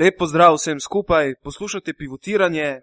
[0.00, 2.82] Lepo zdrav vsem skupaj, poslušate pivotiranje, eh,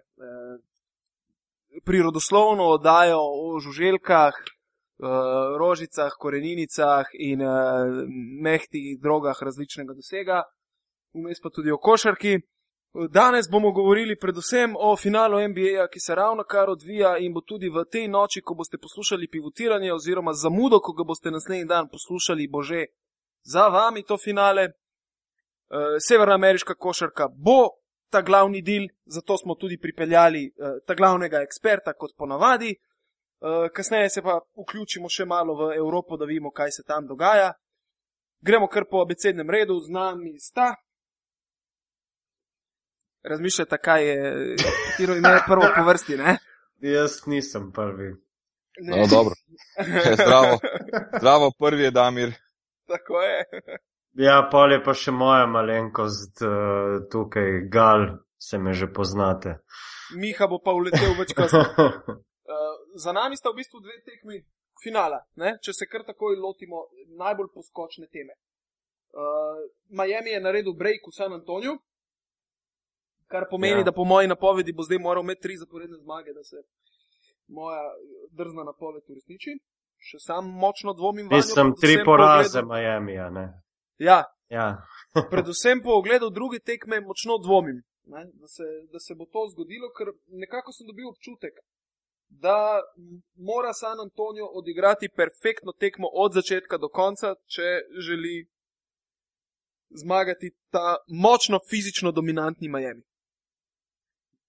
[1.84, 5.04] prirodoslovno oddajo o žuželkah, eh,
[5.58, 7.46] rožicah, koreninicah in eh,
[8.42, 10.42] mehtih drogah različnega dosega,
[11.14, 12.38] vmes pa tudi o košarki.
[13.10, 17.68] Danes bomo govorili predvsem o finalu NBA, ki se ravno kar odvija in bo tudi
[17.68, 22.48] v tej noči, ko boste poslušali pivotiranje, oziroma zamudo, ko ga boste naslednji dan poslušali,
[22.48, 22.84] bo že
[23.42, 24.68] za vami to finale.
[25.72, 27.68] Uh, Severnoameriška košarka bo
[28.12, 32.74] ta glavni del, zato smo tudi pripeljali uh, ta glavnega eksperta, kot ponavadi.
[33.40, 37.52] Uh, kasneje se pa vključimo še malo v Evropo, da vidimo, kaj se tam dogaja.
[38.44, 40.74] Gremo kar po abecednem redu, z nami sta
[43.22, 46.16] razmišljate, kaj je, katero ime je prvo po vrsti.
[46.16, 46.36] Ne?
[46.80, 48.14] Jaz nisem prvi.
[48.80, 49.34] No, dobro.
[50.12, 50.58] Zdravo.
[51.20, 52.32] Zdravo, prvi je Damir.
[52.86, 53.44] Tako je.
[54.14, 59.62] Ja, pol je pa še moja malenkost uh, tukaj, Gal, se me že poznate.
[60.20, 61.88] Miha bo pa uletel več kasneje.
[62.42, 64.40] Uh, za nami sta v bistvu dve tekmi
[64.82, 65.54] finala, ne?
[65.62, 66.82] če se kar takoj lotimo
[67.16, 68.34] najbolj poskočne teme.
[69.14, 69.62] Uh,
[69.94, 71.78] Miami je naredil break v San Antoniju,
[73.30, 73.86] kar pomeni, ja.
[73.88, 76.60] da po moji napovedi bo zdaj moral imeti tri zaporedne zmage, da se
[77.48, 77.80] moja
[78.34, 79.56] drzna napoved uresniči.
[80.02, 81.40] Še sam močno dvomim v to.
[81.40, 83.46] Nisem tri poraze Miami, ne.
[83.98, 84.24] Ja.
[84.48, 84.86] ja.
[85.30, 89.92] predvsem po ogledu druge tekme močno dvomim, ne, da, se, da se bo to zgodilo,
[89.96, 91.60] ker nekako sem dobil občutek,
[92.28, 92.80] da
[93.36, 97.68] mora San Antonijo odigrati perfektno tekmo od začetka do konca, če
[98.08, 98.46] želi
[99.90, 103.02] zmagati ta močno fizično dominantni Miami.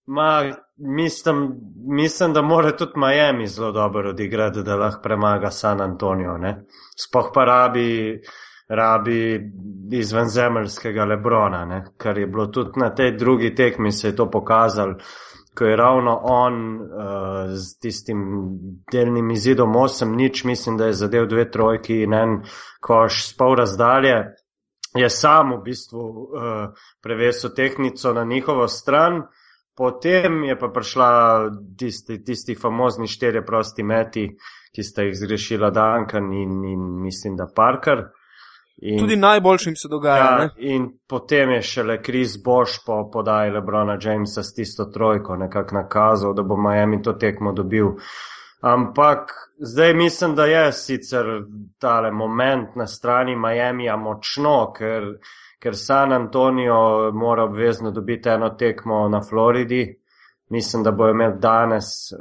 [0.06, 6.38] Ma, mislim, mislim, da mora tudi Miami zelo dobro odigrati, da lahko premaga San Antonijo.
[6.96, 8.20] Sploh pa rabi,
[8.68, 9.52] rabi
[9.92, 11.84] izvenzemeljskega Lebrona, ne?
[11.96, 14.94] kar je bilo tudi na tej drugi tekmi se je to pokazalo,
[15.58, 16.88] ko je ravno on uh,
[17.48, 18.18] z tistim
[18.92, 22.40] delnim izidom 8 nič, mislim, da je zadev dve trojki in en
[22.80, 24.34] koš s pol razdalje.
[24.94, 29.24] Je sam v bistvu uh, prevesil tehnico na njihovo stran, uh,
[29.74, 31.10] Potem je pa prišla
[31.78, 34.28] tisti, tisti famozni štirje prosti meti,
[34.74, 38.04] ki sta jih zgrešila Duncan in, in mislim, da Parker.
[38.76, 40.24] In, Tudi najboljšim se dogaja.
[40.24, 45.74] Ja, in potem je šele Chris Bosch po podaji Lebrona Jamesa s tisto trojko nekako
[45.74, 47.86] nakazal, da bo Miami to tekmo dobil.
[48.60, 51.26] Ampak zdaj mislim, da je sicer
[51.78, 55.18] tale moment na strani Miamija močno, ker
[55.64, 60.03] ker San Antonijo mora obvezno dobiti eno tekmo na Floridi.
[60.54, 62.18] Mislim, da bo imel danes uh,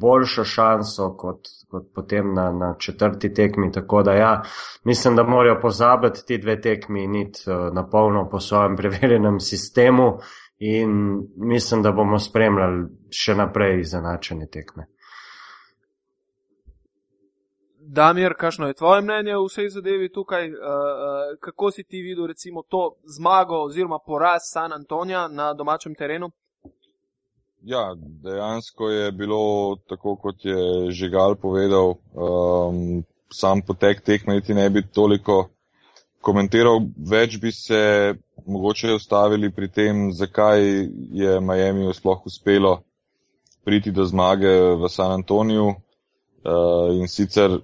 [0.00, 3.72] boljšo šanso kot, kot potem na, na četrti tekmi.
[3.72, 4.42] Tako da ja,
[4.84, 9.40] mislim, da morajo pozabiti ti dve tekmi in iti uh, na polno po svojem preverjenem
[9.40, 10.18] sistemu
[10.58, 10.90] in
[11.36, 14.86] mislim, da bomo spremljali še naprej izenačene tekme.
[17.88, 20.50] Damir, kakšno je tvoje mnenje o vsej zadevi tukaj?
[20.50, 20.56] Uh,
[21.40, 26.30] kako si ti videl recimo to zmago oziroma poraz San Antonija na domačem terenu?
[27.66, 31.94] Ja, dejansko je bilo tako, kot je Žigal povedal.
[32.14, 35.48] Um, sam potek tekme niti ne bi toliko
[36.20, 36.78] komentiral,
[37.10, 38.14] več bi se
[38.46, 40.62] mogoče ustavili pri tem, zakaj
[41.10, 42.76] je Miami sploh uspelo
[43.64, 45.66] priti do zmage v San Antoniju.
[46.46, 47.58] Uh, in sicer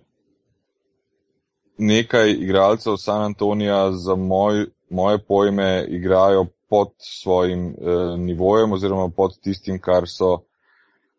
[1.78, 9.36] nekaj igralcev San Antonija za moj, moje pojme igrajo pod svojim eh, nivojem oziroma pod
[9.44, 10.38] tistim, kar so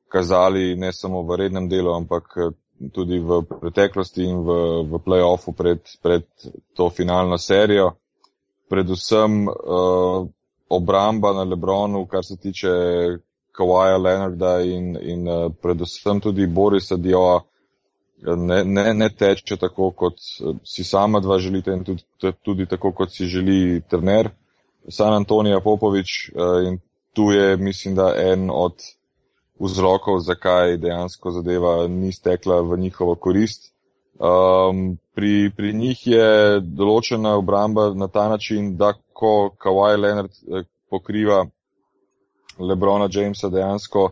[0.09, 2.50] kazali ne samo v rednem delu, ampak eh,
[2.94, 4.58] tudi v preteklosti in v,
[4.90, 6.25] v play-offu pred, pred
[6.74, 7.91] to finalno serijo.
[8.69, 10.19] Predvsem eh,
[10.74, 12.74] obramba na Lebronu, kar se tiče
[13.53, 17.41] Kawaja Leonarda in, in eh, predvsem tudi Borisa Dioa,
[18.24, 20.18] ne, ne, ne teče tako, kot
[20.66, 22.06] si sama dva želite in tudi,
[22.41, 24.34] tudi tako, kot si želi trener
[24.90, 26.80] San Antonija Popovič eh, in
[27.14, 28.74] tu je, mislim, da en od
[29.59, 33.74] vzrokov, zakaj dejansko zadeva ni stekla v njihovo korist.
[34.20, 40.66] Um, pri, pri njih je določena obramba na ta način, da ko Kawhi Leonard eh,
[40.90, 41.46] pokriva
[42.59, 44.12] Lebrona Jamesa, dejansko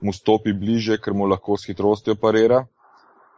[0.00, 2.64] mu stopi bliže, ker mu lahko s hitrostjo parira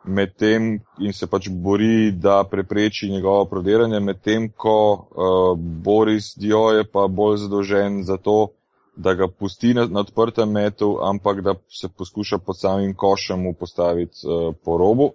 [0.04, 6.84] medtem in se pač bori, da prepreči njegovo prodiranje, medtem ko uh, Boris Dio je
[6.84, 8.48] pa bolj zadolžen za to,
[8.96, 13.54] da ga pusti na, na odprtem metu, ampak da se poskuša pod samim košem mu
[13.54, 15.10] postaviti uh, po robu.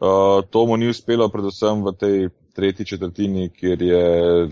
[0.00, 4.04] Uh, to mu ni uspelo, predvsem v tej tretji četrtini, kjer je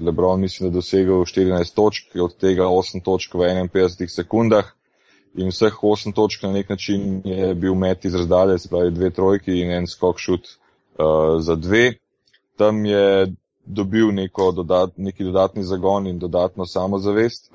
[0.02, 4.72] Lebron, mislim, da dosegel 14 točk, od tega 8 točk v 51 sekundah.
[5.34, 9.10] In vseh 8 točk na nek način je bil met iz razdalje, se pravi dve
[9.10, 10.48] trojki in en skok šut
[10.98, 11.92] uh, za dve.
[12.56, 13.32] Tam je
[13.64, 14.10] dobil
[14.54, 17.52] dodat, neki dodatni zagon in dodatno samozavest.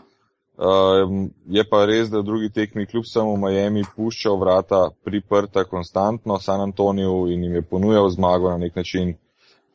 [0.58, 6.62] Uh, je pa res, da drugi tekmi kljub samo Miami puščal vrata priprta konstantno San
[6.62, 9.18] Antoniju in jim je ponujal zmago na nek način,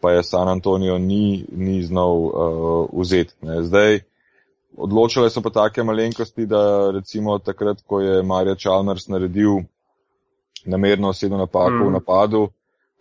[0.00, 3.34] pa je San Antonijo ni, ni znal uh, vzeti.
[3.60, 4.00] Zdaj,
[4.76, 9.62] odločile so pa take malenkosti, da recimo takrat, ko je Marja Chalmers naredil
[10.64, 11.86] namerno osebno napako mm.
[11.86, 12.48] v napadu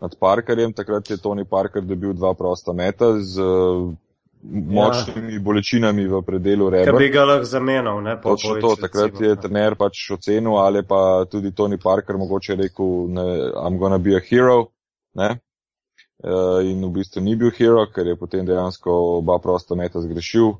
[0.00, 3.92] nad Parkerjem, takrat je Tony Parker dobil dva prosta meta z uh,
[4.50, 5.40] močnimi ja.
[5.40, 6.92] bolečinami v predelu rebra.
[6.92, 8.16] Ker bi ga lahko zamenjal, ne?
[8.22, 12.56] Po Točno to, takrat recimo, je trener pač ocenil, ali pa tudi Tony Parker mogoče
[12.56, 13.26] rekel, ne,
[13.60, 14.70] I'm gonna be a hero,
[15.14, 15.36] ne?
[16.24, 20.56] Uh, in v bistvu ni bil hero, ker je potem dejansko oba prosta meta zgrešil.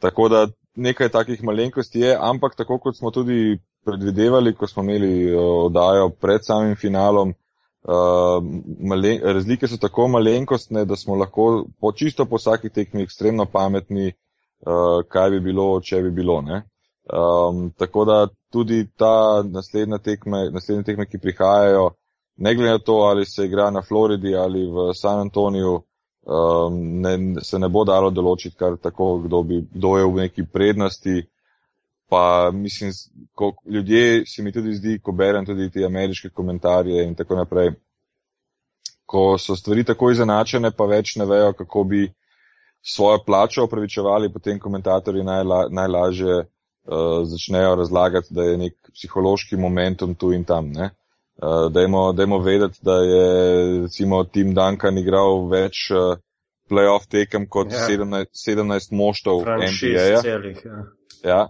[0.00, 5.34] Tako da nekaj takih malenkosti je, ampak tako kot smo tudi predvidevali, ko smo imeli
[5.34, 7.34] uh, oddajo pred samim finalom,
[7.88, 8.44] Uh,
[8.80, 14.12] malen, razlike so tako malenkostne, da smo lahko po čisto po vsaki tekmi ekstremno pametni,
[14.66, 16.42] uh, kaj bi bilo, če bi bilo.
[16.42, 21.90] Um, tako da tudi ta naslednja tekme, naslednje tekme, ki prihajajo,
[22.36, 25.80] ne glede na to, ali se igra na Floridi ali v San Antoniju,
[26.28, 30.46] um, ne, se ne bo dalo določiti kar tako, kdo, bi, kdo je v neki
[30.52, 31.22] prednosti.
[32.08, 32.92] Pa mislim,
[33.36, 37.74] ko ljudje se mi tudi zdi, ko berem tudi te ameriške komentarje in tako naprej,
[39.08, 42.06] ko so stvari tako izenačene, pa več ne vejo, kako bi
[42.84, 50.14] svojo plačo opravičevali, potem komentatorji najla, najlažje uh, začnejo razlagati, da je nek psihološki momentum
[50.14, 50.72] tu in tam.
[50.76, 50.88] Uh,
[51.70, 56.18] dajmo, dajmo vedeti, da je recimo Tim Duncan igral več uh,
[56.68, 57.86] playoff tekem kot ja.
[57.88, 60.20] 17, 17 moštov NBA.
[60.22, 60.84] Celih, ja.
[61.24, 61.40] Ja,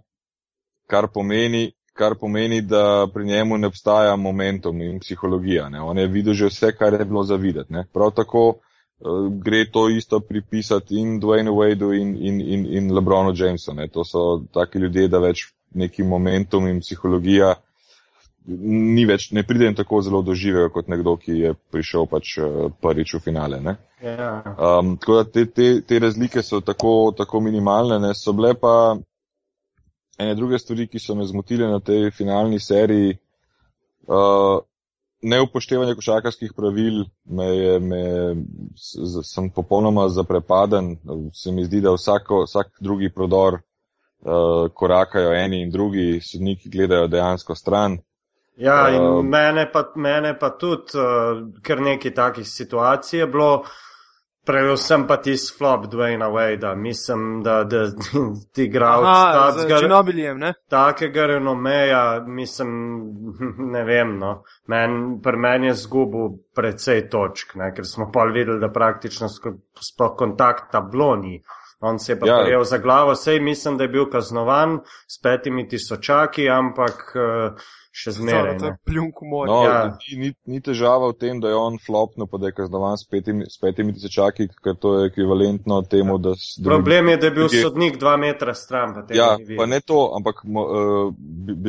[0.86, 5.68] kar pomeni, kar pomeni, da pri njemu ne obstaja momentum in psihologija.
[5.68, 5.80] Ne.
[5.80, 7.72] On je videl že vse, kar je bilo zavideti.
[7.72, 7.84] Ne.
[7.92, 13.32] Prav tako uh, gre to isto pripisati in Dwayne Wadeu in, in, in, in Lebronu
[13.36, 13.74] Jamesu.
[13.74, 13.88] Ne.
[13.88, 17.54] To so taki ljudje, da več neki momentum in psihologija
[18.48, 23.14] ni več, ne pridem tako zelo doživega kot nekdo, ki je prišel pač uh, prvič
[23.18, 23.60] v finale.
[23.60, 28.14] Um, tako da te, te, te razlike so tako, tako minimalne, ne.
[28.16, 28.96] so bile pa
[30.18, 33.18] ene druge stvari, ki so me zmotile na tej finalni seriji.
[34.08, 34.64] Uh,
[35.22, 38.02] neupoštevanje košarkarskih pravil me je, me,
[38.76, 40.96] z, sem popolnoma zaprepaden.
[41.34, 47.10] Se mi zdi, da vsako, vsak drugi prodor uh, korakajo eni in drugi, sodniki gledajo
[47.12, 47.98] dejansko stran.
[48.58, 53.52] Ja, in uh, mene, pa, mene pa tudi, uh, ker nekaj takih situacij je bilo.
[54.48, 57.82] Predvsem pa ti sklop Dwayna Wadea, mislim, da, da
[58.54, 58.68] ti
[60.34, 60.52] ne?
[60.68, 62.70] Takega renomeja, mislim,
[63.74, 64.42] ne vem, no.
[64.66, 67.70] Men, pri meni je zgubil precej točk, ne?
[67.76, 71.42] ker smo pa videli, da praktično sploh kontakt tabloni.
[71.80, 72.40] On se je pa ja.
[72.42, 77.12] prijel za glavo, sej mislim, da je bil kaznovan s petimi tisočaki, ampak.
[77.14, 78.56] Uh, še zmeraj.
[78.60, 79.48] To je pljunk moj.
[79.50, 79.78] No, ja.
[80.20, 83.48] ni, ni težava v tem, da je on flopno, pa da je kaznovan s petimi,
[83.50, 86.36] s petimi tisočaki, ker to je ekvivalentno temu, da.
[86.36, 87.62] da Problem je, da je bil je...
[87.66, 88.94] sodnik dva metra stran.
[88.94, 91.10] Pa ja, pa ne to, ampak uh,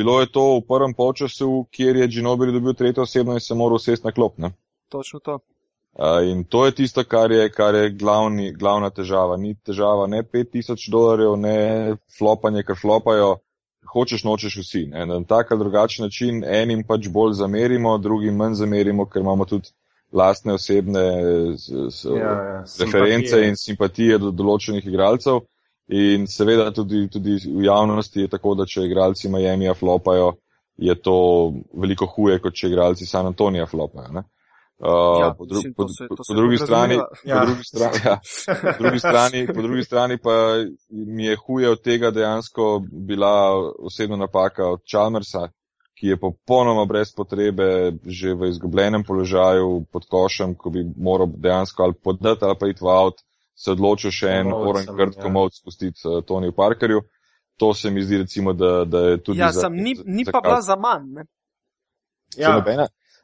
[0.00, 3.82] bilo je to v prvem polčasu, kjer je Ginobili dobil tretjo osebno in se moral
[3.82, 4.38] sesti na klop.
[4.38, 4.54] Ne?
[4.90, 5.40] Točno to.
[5.98, 9.34] Uh, in to je tisto, kar je, kar je glavni, glavna težava.
[9.36, 11.56] Ni težava ne 5000 dolarjev, ne
[12.18, 13.40] flopanje, ker flopajo
[13.92, 14.86] hočeš, nočeš vsi.
[14.86, 15.06] Ne?
[15.06, 19.72] Na tak ali drugačen način enim pač bolj zamerimo, drugim manj zamerimo, ker imamo tudi
[20.12, 21.04] lastne osebne
[21.56, 23.48] s, s, ja, ja, reference simpatije.
[23.48, 25.44] in simpatije do določenih igralcev.
[25.90, 30.36] In seveda tudi, tudi v javnosti je tako, da če igralci Miami flopajo,
[30.78, 31.16] je to
[31.74, 34.12] veliko huje, kot če igralci San Antonija flopajo.
[34.14, 34.22] Ne?
[34.80, 36.94] Uh, ja, po, dru mislim, po, se, po, po, drugi strani,
[37.24, 37.40] ja.
[37.40, 38.20] po, drugi strani, ja,
[38.62, 40.30] po, drugi strani, po drugi strani pa
[40.90, 45.48] mi je huje od tega dejansko bila osebna napaka od Chalmersa,
[46.00, 51.82] ki je popolnoma brez potrebe že v izgubljenem položaju pod košem, ko bi moral dejansko
[51.82, 53.20] ali podati ali pa iti v avt,
[53.54, 55.32] se odločil še en oren krtko ja.
[55.32, 57.02] mod spustiti uh, Tonyju Parkerju.
[57.60, 59.38] To se mi zdi recimo, da, da je tudi.
[59.38, 61.04] Ja, za, sem, ni, ni za, pa bila za manj.
[61.18, 61.26] Ne?
[62.36, 62.56] Ja.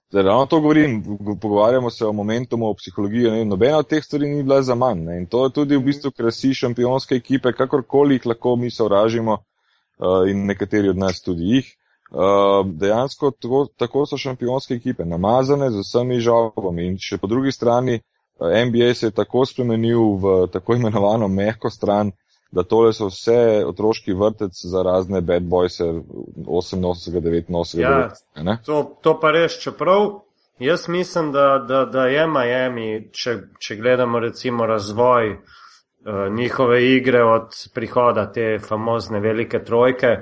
[0.08, 1.02] Zdaj, ravno to govorim,
[1.40, 5.00] pogovarjamo se o momentumu, o psihologiji, ne, nobena od teh stvari ni bila za manj.
[5.04, 9.32] Ne, in to je tudi v bistvu krasi šampionske ekipe, kakorkoli jih lahko mi sovražimo
[9.32, 11.72] uh, in nekateri od nas tudi jih.
[12.10, 17.52] Uh, dejansko tako, tako so šampionske ekipe, namazane z vsemi žalbami in še po drugi
[17.52, 22.14] strani uh, NBA se je tako spremenil v tako imenovano mehko stran,
[22.50, 28.64] da tole so vse otroški vrtec za razne bad boys 88, 89, Ja, 90.
[28.66, 30.26] To, to pa res, čeprav
[30.58, 35.38] jaz mislim, da, da, da je Miami, če, če gledamo recimo razvoj uh,
[36.32, 40.16] njihove igre od prihoda te famozne velike trojke,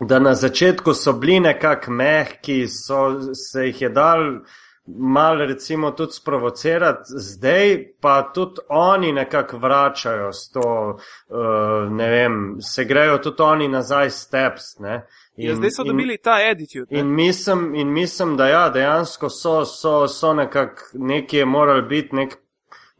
[0.00, 4.24] da na začetku so bili nekako mehki, so, se jih je dal
[4.96, 12.56] malo recimo tudi sprovocirati, zdaj pa tudi oni nekako vračajo s to, uh, ne vem,
[12.60, 15.06] se grejo tudi oni nazaj steps, ne.
[15.36, 16.86] Ja, zdaj so dobili ta attitude.
[16.90, 17.00] ne.
[17.00, 22.38] In mislim, in mislim, da ja, dejansko so, so, so nekako nekje morali biti nek.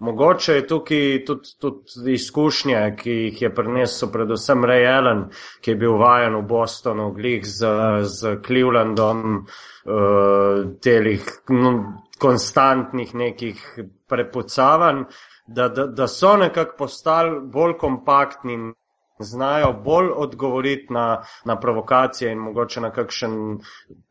[0.01, 5.25] Mogoče je tukaj tudi, tudi izkušnje, ki jih je prinesel predvsem Ray Allen,
[5.61, 7.73] ki je bil vajen v Bostonu, glih z,
[8.07, 11.73] z Clevelandom, uh, telih no,
[12.19, 13.65] konstantnih nekih
[14.09, 15.05] prepucavanj,
[15.47, 18.73] da, da, da so nekako postali bolj kompaktni in
[19.19, 23.33] znajo bolj odgovoriti na, na provokacije in mogoče na kakšen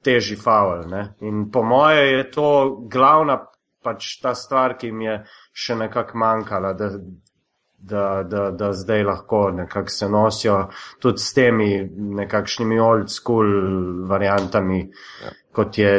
[0.04, 0.84] težji faul.
[0.90, 1.14] Ne?
[1.22, 2.50] In po moje je to
[2.92, 3.46] glavna
[3.84, 5.16] pač ta stvar, ki jim je
[5.58, 6.90] še nekako manjkala, da,
[7.78, 10.58] da, da, da zdaj lahko nekako se nosijo
[11.00, 11.70] tudi s temi
[12.20, 13.50] nekakšnimi old school
[14.10, 14.84] variantami,
[15.24, 15.32] Ja.
[15.52, 15.94] kot, je,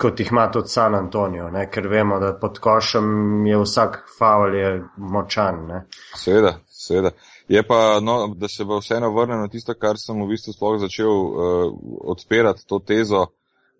[0.00, 1.66] kot jih ima tudi San Antonijo, ne?
[1.70, 5.66] ker vemo, da pod košem je vsak faul je močan.
[5.68, 5.84] Ne?
[6.16, 7.12] Seveda, seveda.
[7.48, 10.78] Je pa, no, da se bo vseeno vrnil na tisto, kar sem v bistvu sploh
[10.80, 11.68] začel uh,
[12.14, 13.26] odpirati, to tezo,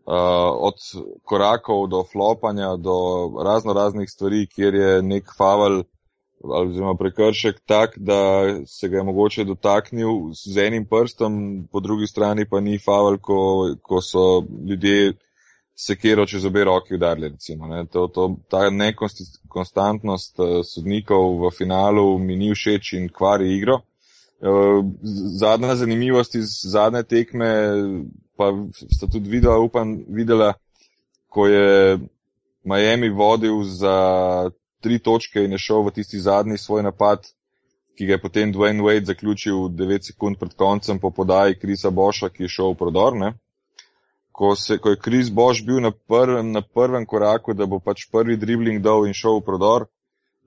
[0.06, 0.74] od
[1.22, 2.96] korakov do flopanja, do
[3.44, 5.82] razno raznih stvari, kjer je nek favel
[6.42, 12.48] oziroma prekršek tak, da se ga je mogoče dotaknil z enim prstom, po drugi strani
[12.50, 15.12] pa ni favel, ko, ko so ljudje
[15.74, 17.28] sekero čez obe roki udarili.
[17.28, 17.86] Recimo, ne.
[17.86, 23.80] to, to, ta nekonstantnost uh, sodnikov v finalu mi ni všeč in kvari igro.
[24.42, 24.84] Uh,
[25.38, 27.52] zadnja zanimivost iz zadnje tekme
[28.42, 30.54] pa sta tudi videla, upam, videla,
[31.28, 31.98] ko je
[32.64, 37.26] Miami vodil za tri točke in je šel v tisti zadnji svoj napad,
[37.94, 42.28] ki ga je potem Dwayne Wade zaključil 9 sekund pred koncem po podaji Krisa Boša,
[42.28, 43.16] ki je šel v prodor.
[43.16, 43.34] Ne?
[44.32, 48.08] Ko, se, ko je Chris Bosch bil na prvem, na prvem koraku, da bo pač
[48.10, 49.86] prvi dribling dal in šel v prodor,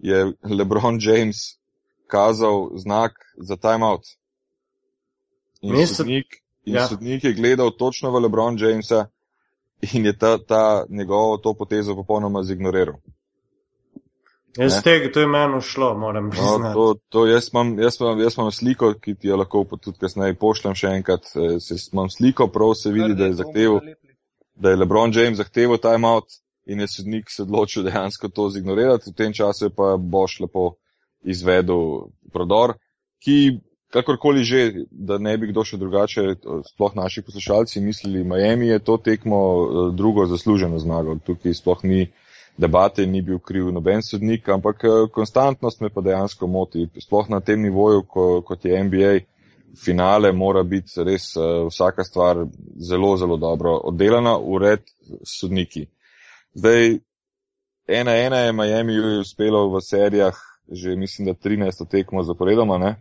[0.02, 1.56] je LeBron James
[2.12, 4.04] kazal znak za timeout.
[5.62, 6.88] In, Mislim- sodnik, in ja.
[6.88, 9.06] sodnik je gledal točno v LeBron Jamesa
[9.94, 12.96] in je ta, ta njegovo to potezo popolnoma zignoriral.
[14.58, 16.74] Jaz tega, to je meni šlo, moram No, priznati.
[16.74, 20.34] to, to jaz, imam, jaz, imam, jaz imam sliko, ki ti jo lahko tudi kasneje
[20.36, 21.26] pošljem še enkrat.
[21.36, 23.80] eh, Se, imam sliko, prav se vidi, da je zahteval
[24.56, 26.24] da je LeBron James zahteval timeout
[26.66, 29.12] in je sodnik se odločil dejansko to zignorirati.
[29.12, 30.76] V tem času je pa Boš lepo
[31.24, 32.74] izvedel prodor,
[33.20, 33.60] ki
[33.96, 34.62] kakorkoli že,
[34.92, 36.24] da ne bi kdo še drugače,
[36.74, 41.16] sploh naši poslušalci mislili, Miami je to tekmo eh, drugo zasluženo zmago.
[41.24, 42.10] Tukaj sploh ni
[42.58, 46.90] debate, ni bil kriv noben sodnik, ampak eh, konstantnost me pa dejansko moti.
[47.00, 49.14] Sploh na tem nivoju, ko, kot je NBA,
[49.76, 52.46] finale mora biti res uh, vsaka stvar
[52.80, 54.84] zelo, zelo dobro oddelana, ured
[55.28, 55.86] sodniki.
[56.56, 56.98] Zdaj,
[57.88, 60.36] ena ena je Miami uspelo v serijah,
[60.72, 62.96] že mislim, da 13 tekmo zaporedoma, ne?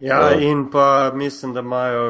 [0.00, 0.42] Ja, Eh.
[0.42, 2.02] in pa mislim, da imajo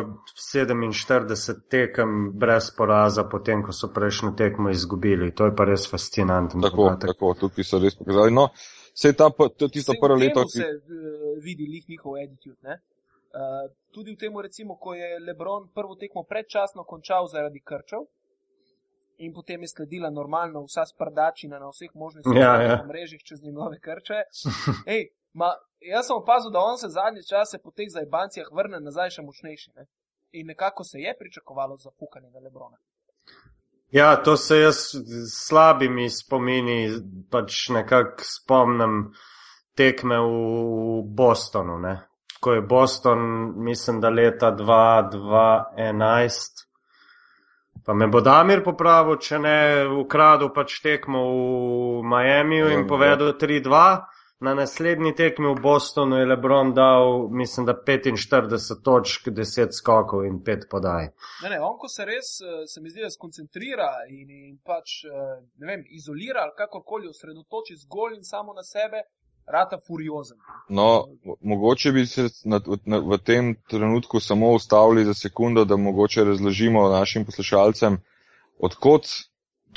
[0.52, 1.28] 47
[1.68, 5.35] tekem brez poraza, potem ko so prejšnjo tekmo izgubili.
[5.35, 7.09] To je pa res fascinanten Tako, podatek.
[7.09, 8.30] tako, tukaj so res pokazali.
[8.30, 8.49] No,
[8.92, 10.68] vse ta, pa- to je tisto prvo leto, se ki.
[10.68, 10.75] uh,
[11.40, 12.59] vidi lih njihov attitude.
[12.62, 12.76] Ne?
[13.30, 18.04] Uh, tudi v tem, recimo, ko je Lebron prvo tekmo predčasno končal zaradi krčev
[19.18, 22.85] in potem je sledila normalno vsa sprdačina na vseh možnih Ja, ja.
[22.85, 24.18] mrežah čez njegove krče.
[24.88, 25.02] Ej,
[25.35, 25.50] ma,
[25.81, 29.71] jaz sem opazil, da on se zadnje čase po teh zajbancijah vrne nazaj še močnejši.
[29.77, 29.87] Ne?
[30.33, 32.77] In nekako se je pričakovalo zapukanje na Lebrona.
[33.91, 36.91] Ja, to se jaz s slabimi spomini
[37.31, 39.13] pač nekako spomnim
[39.77, 41.79] tekme v Bostonu.
[41.79, 42.01] Ne?
[42.41, 43.19] Ko je Boston,
[43.65, 46.67] mislim, da leta 2011,
[47.87, 53.33] pa me bo Damir popravil, če ne ukradel pač tekmo v Miamiju Ja, in povedal
[53.41, 54.18] 3-2.
[54.40, 60.38] Na naslednji tekmi v Bostonu je Lebron dal, mislim, da 45 točk, 10 skokov in
[60.47, 61.09] 5 podaj.
[61.42, 65.02] Ne, ne, on, ko se res, eh, se mi zdi, da skoncentrira in, in pač,
[65.04, 69.02] eh, ne vem, izolira ali kakorkoli osredotoči zgolj in samo na sebe,
[69.47, 70.38] rata furiozen.
[70.68, 75.76] No, mo- mogoče bi se na, na, v tem trenutku samo ustavili za sekundo, da
[75.76, 77.99] mogoče razložimo našim poslušalcem,
[78.59, 79.07] odkot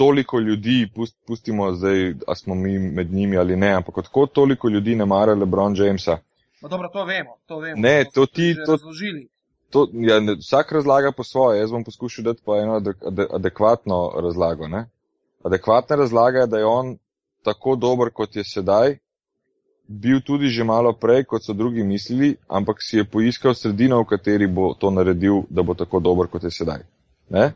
[0.02, 4.70] toliko ljudi, pust, pustimo zdaj, a smo mi med njimi ali ne, ampak odkot toliko
[4.70, 6.18] ljudi ne mara LeBron Jamesa.
[6.62, 7.36] No, dobro, to vemo.
[7.46, 9.28] To vemo Ne, to tudi ti- to- razložili.
[9.70, 13.26] To, ja, ne, vsak razlaga po svoje, jaz bom poskušal dati pa eno adek, ade,
[13.34, 14.68] adekvatno razlago.
[14.68, 14.86] Ne?
[15.44, 16.98] Adekvatna razlaga je, da je on
[17.44, 18.98] tako dober, kot je sedaj,
[19.88, 24.06] bil tudi že malo prej, kot so drugi mislili, ampak si je poiskal sredino, v
[24.06, 26.82] kateri bo to naredil, da bo tako dober, kot je sedaj.
[27.30, 27.52] Ne?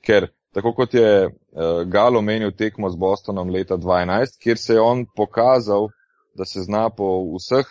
[0.00, 4.80] Ker, tako kot je uh, Gal omenil tekmo z Bostonom leta 2012, kjer se je
[4.80, 5.88] on pokazal,
[6.34, 7.66] da se zna po vseh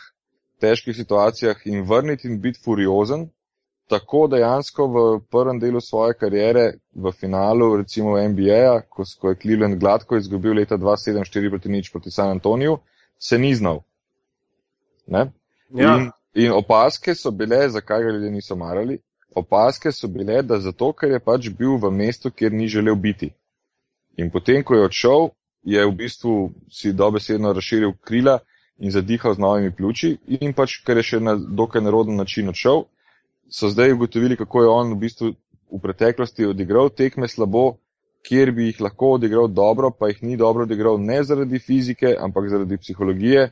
[0.64, 3.28] težkih situacijah in vrniti in biti furiozen,
[3.88, 9.80] tako dejansko v prvem delu svoje kariere, v finalu, recimo NBA, ko, ko je Cleveland
[9.80, 12.78] gladko izgubil leta 2007-4 proti nič proti San Antoniju,
[13.20, 13.84] se ni znal.
[15.08, 15.28] Ne?
[15.76, 19.00] Ja, In, in opaske so bile, zakaj ga ljudje niso marali,
[19.38, 23.32] opaske so bile, da zato, ker je pač bil v mestu, kjer ni želel biti.
[24.18, 25.30] In potem, ko je odšel,
[25.68, 26.36] je v bistvu
[26.72, 28.40] si dobesedno razširil krila
[28.80, 32.86] in zadihal z novimi pljuči in pač, ker je še na dokaj neroden način odšel,
[33.50, 35.34] so zdaj ugotovili, kako je on v bistvu
[35.72, 37.78] v preteklosti odigral tekme slabo,
[38.28, 42.50] kjer bi jih lahko odigral dobro, pa jih ni dobro odigral ne zaradi fizike, ampak
[42.50, 43.50] zaradi psihologije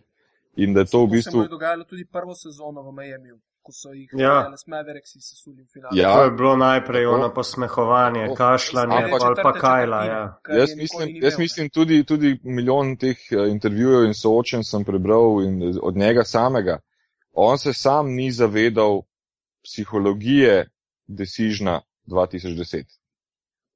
[0.56, 1.42] in da je to v To se bistvu.
[1.42, 4.34] je dogajalo tudi prvo sezono v Miamiju, ko so jih Ja.
[4.44, 5.98] Dallas Mavericks sesuli v finalu.
[5.98, 6.14] Ja.
[6.16, 8.36] to je bilo najprej ono posmehovanje, Tako.
[8.36, 10.00] kašljanje, Ampak- pol pa kajla.
[10.06, 10.22] Ja.
[10.60, 15.56] Jaz mislim, jaz mislim tudi, tudi milijon teh eh, intervjujev in soočen sem prebral in
[15.82, 16.80] od njega samega.
[17.34, 19.02] On se sam ni zavedal
[19.64, 20.70] psihologije
[21.08, 22.84] Decižna 2010.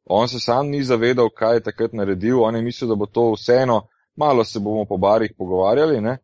[0.06, 3.32] On se sam ni zavedal, kaj je takrat naredil, on je mislil, da bo to
[3.34, 6.18] vseeno, malo se bomo po barih pogovarjali, ne?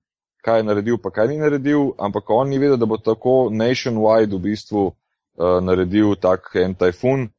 [0.46, 4.36] Kaj je naredil, pa kaj ni naredil, ampak on ni vedel, da bo tako nationwide
[4.36, 7.30] v bistvu uh, naredil tak en tajfun,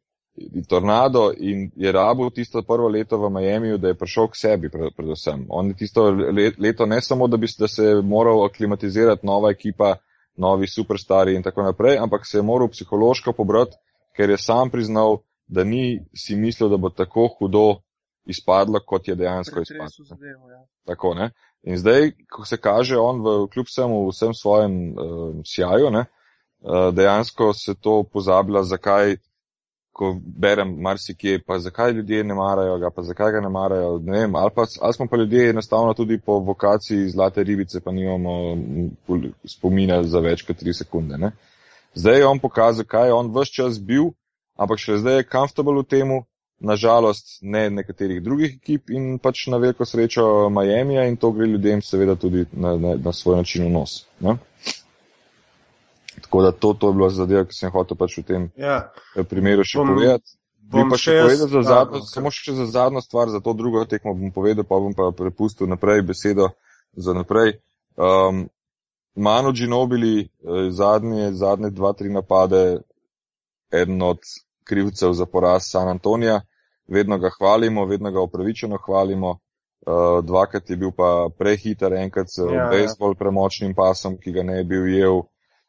[0.69, 4.93] tornado in je rabil tisto prvo leto v Miamiju, da je prišel k sebi pred-
[4.97, 5.47] predvsem.
[5.49, 9.51] On je tisto le- leto ne samo, da bi da se je moral aklimatizirati nova
[9.51, 9.97] ekipa,
[10.37, 13.77] novi superstari in tako naprej, ampak se je moral psihološko pobrati,
[14.17, 17.81] ker je sam priznal, da ni si mislil, da bo tako hudo
[18.27, 20.05] izpadlo, kot je dejansko izpadlo.
[20.09, 20.67] zadevo, ja.
[20.87, 21.31] Tako, ne?
[21.67, 26.05] In zdaj, ko se kaže on v kljub vsemu, vsem svojem uh, sjaju, ne,
[26.63, 29.17] uh, dejansko se to pozablja, zakaj,
[29.97, 34.21] ko berem marsikje, pa zakaj ljudje ne marajo ga, pa zakaj ga ne marajo, ne
[34.21, 38.57] vem, ali, pa, ali smo pa ljudje enostavno tudi po vokaciji zlate ribice, pa nimamo
[39.45, 41.19] spomina za več kot tri sekunde.
[41.19, 41.33] Ne.
[41.95, 44.13] Zdaj je on pokazal, kaj je on vse čas bil,
[44.57, 46.23] ampak še zdaj je comfortable v temu,
[46.59, 51.83] nažalost ne nekaterih drugih ekip in pač na veliko srečo Miami in to gre ljudem
[51.83, 54.07] seveda tudi na, na, na svoj način v nos.
[54.21, 54.37] Ne?
[56.17, 58.89] Tako da to, to je bilo zadeva, ki sem hotel pač v tem Ja,
[59.25, 60.33] primeru še Bom- povedati.
[60.59, 62.09] Bi bom pa še še jaz- povedal za zadnjo, ok.
[62.09, 65.69] samo še za zadnjo stvar, za to drugo tekmo bom povedal, pa bom pa prepustil
[65.69, 66.49] naprej besedo
[66.93, 67.61] za naprej.
[67.97, 68.49] Um,
[69.15, 72.81] Manu Ginobili, eh, zadnje, zadnje dva, tri napade,
[73.71, 74.19] eden od
[74.67, 76.41] krivcev za poraz San Antonija,
[76.89, 79.39] vedno ga hvalimo, vedno ga upravičeno hvalimo.
[79.87, 83.15] Uh, dvakrat je bil pa prehiter, enkrat s Ja, ja, ja.
[83.19, 85.21] premočnim pasom, ki ga ne bi ujel,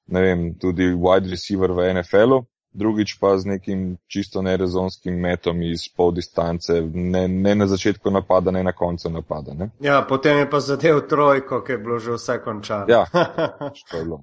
[0.08, 2.46] ne vem, tudi wide receiver v NFL-u
[2.78, 8.52] drugič pa z nekim čisto nerezonskim metom iz pol distance, ne, ne na začetku napada,
[8.52, 9.54] ne na koncu napada.
[9.54, 9.70] Ne?
[9.80, 12.86] ja, potem je pa zadev trojko, ki je bilo že vse končano.
[12.88, 13.06] Ja,
[13.92, 14.22] to je bilo.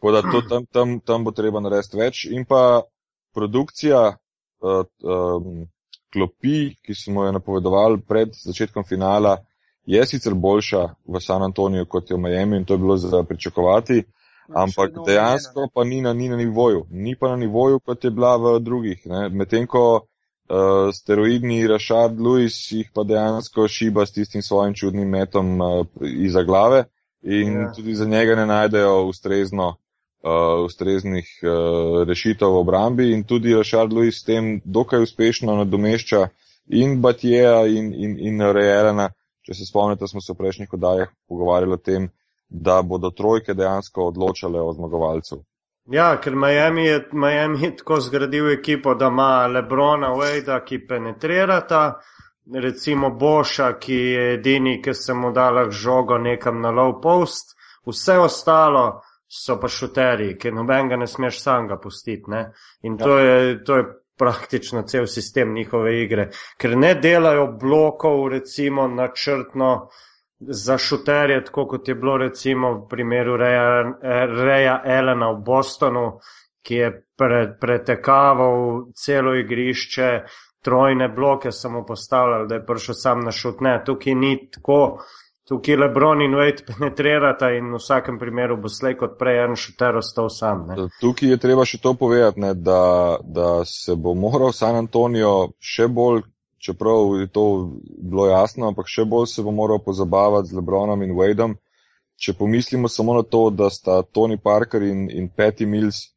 [0.00, 2.24] Tako da to, tam, tam, tam bo treba narediti več.
[2.24, 2.82] In pa
[3.34, 5.66] produkcija uh, um,
[6.12, 9.36] klopi, ki smo jo napovedovali pred začetkom finala,
[9.86, 13.22] je sicer boljša v San Antoniju kot je v Miami in to je bilo za
[13.22, 14.02] pričakovati.
[14.48, 16.86] No, Ampak dejansko pa ni na, ni na nivoju.
[16.90, 19.02] Ni pa na nivoju, kot je bila v drugih.
[19.30, 25.60] Medtem ko uh, steroidni Rašard Lewis jih pa dejansko šiba s tistim svojim čudnim metom
[25.60, 26.84] uh, iza glave
[27.22, 27.60] in Ja.
[27.60, 27.72] ja.
[27.76, 29.76] tudi za njega ne najdejo ustrezno,
[30.22, 36.28] uh, ustreznih uh, rešitev v obrambi in tudi Rašard Lewis s tem dokaj uspešno nadomešča
[36.66, 39.10] in Batjeja in, in, in Rejerana.
[39.46, 42.10] Če se spomnite, smo se v prejšnjih oddajah pogovarjali o tem,
[42.48, 45.40] da bodo trojke dejansko odločale o zmagovalcu.
[45.90, 52.00] Ja, ker Miami je, Miami je tako zgradil ekipo, da ima Lebrona, Wade, ki penetrirata,
[52.54, 57.56] recimo Boša, ki je edini, ki se mu dala žogo nekam na low post,
[57.86, 62.30] vse ostalo so pa šuteri, ki nobenega ne smeš sam ga pustiti.
[62.30, 62.50] Ne?
[62.82, 63.84] In to je, to je
[64.18, 66.28] praktično cel sistem njihove igre,
[66.60, 69.88] ker ne delajo blokov, recimo načrtno
[70.40, 73.92] za šuterje, tako kot je bilo recimo v primeru Reja,
[74.44, 76.04] Reja Elena v Bostonu,
[76.62, 80.10] ki je pre, pretekaval celo igrišče,
[80.64, 83.60] trojne bloke samo postavljal, da je prišel sam na šut.
[83.60, 85.00] Ne, tukaj ni tako.
[85.50, 89.98] Tukaj Lebron in Wade penetrirata in v vsakem primeru bo slej kot prej en šuter
[89.98, 90.68] ostal sam.
[90.68, 90.88] Ne.
[91.02, 92.82] Tukaj je treba še to povedati, ne, da,
[93.22, 96.22] da se bo moral San Antonijo še bolj
[96.60, 101.16] čeprav je to bilo jasno, ampak še bolj se bo moral pozabavati z Lebronom in
[101.16, 101.56] Wadeom.
[102.20, 106.10] Če pomislimo samo na to, da sta Tony Parker in, in Patty Mills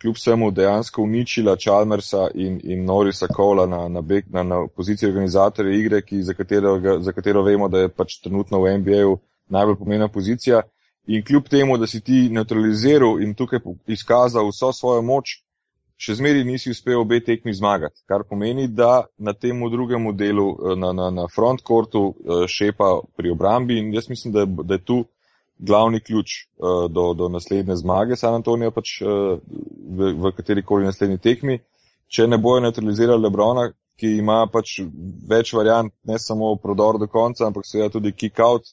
[0.00, 5.76] kljub vsemu dejansko uničila Chalmersa in, in Norisa Kola na, na, na, na poziciji organizatorja
[5.76, 10.08] igre, ki, za, katero, za katero vemo, da je pač trenutno v NBA-u najbolj pomembna
[10.08, 10.62] pozicija.
[11.06, 15.40] In kljub temu, da si ti neutraliziral in tukaj izkazal vso svojo moč,
[16.00, 20.76] še zmeri nisi uspel obe tekmi zmagati, kar pomeni, da na tem drugem delu, eh,
[20.76, 25.04] na, na, na frontkortu, eh, šepa pri obrambi in jaz mislim, da da je tu
[25.66, 31.18] glavni ključ eh, do, do naslednje zmage San Antonija pač v, v kateri koli naslednji
[31.18, 31.60] tekmi.
[32.10, 33.68] Če ne bojo neutralizirali Lebrona,
[34.00, 34.80] ki ima pač
[35.28, 38.66] več variant, ne samo prodor do konca, ampak seveda tudi kick out,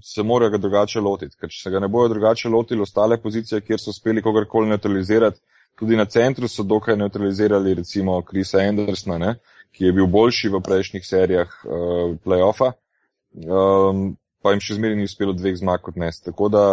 [0.00, 1.36] se morajo ga drugače lotiti.
[1.36, 5.42] Ker če se ga ne bojo drugače lotili ostale pozicije, kjer so uspeli kogarkoli neutralizirati,
[5.76, 9.34] Tudi na centru so dokaj neutralizirali recimo Krisa Andersona, ne,
[9.72, 12.70] ki je bil boljši v prejšnjih serijah uh, playoffa,
[13.44, 16.20] um, pa jim še zmeraj ni uspelo dveh zmag kot nes.
[16.22, 16.64] Tako da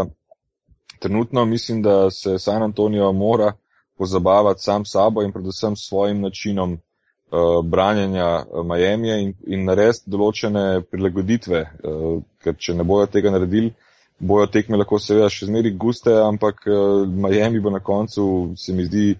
[1.01, 3.53] trenutno mislim, da se San Antonijo mora
[3.97, 10.83] pozabavati sam sabo in predvsem svojim načinom uh, branjenja uh, Miami in, in narediti določene
[10.91, 13.71] prilagoditve, uh, ker če ne bojo tega naredili,
[14.19, 18.85] bojo tekme lahko seveda še zmeri guste, ampak uh, Miami bo na koncu, se mi
[18.85, 19.15] zdi,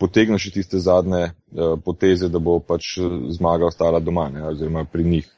[0.00, 2.94] potegnil še tiste zadnje uh, poteze, da bo pač
[3.36, 5.28] zmaga ostala doma, ne, oziroma pri njih.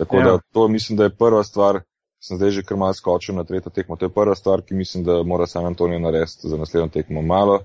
[0.00, 0.24] Tako ja.
[0.24, 1.82] da to mislim, da je prva stvar,
[2.26, 5.04] sem zdaj že kar malo skočil na tretjo tekmo, to je prva stvar, ki mislim,
[5.04, 7.22] da mora San Antonijo narediti za naslednjo tekmo.
[7.22, 7.60] Malo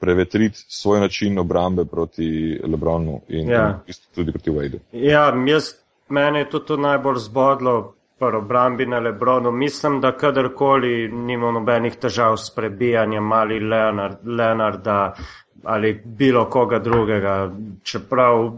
[0.00, 3.80] prevetriti svoj način obrambe proti Lebronu in, ja.
[4.14, 4.78] tudi proti Wade.
[4.92, 5.72] Ja, jaz,
[6.08, 9.52] mene je to, to najbolj zbodlo pri obrambi na Lebronu.
[9.52, 15.14] Mislim, da kadarkoli nima nobenih težav s prebijanjem ali Leonard, Leonarda
[15.64, 17.50] ali bilo koga drugega,
[17.82, 18.52] čeprav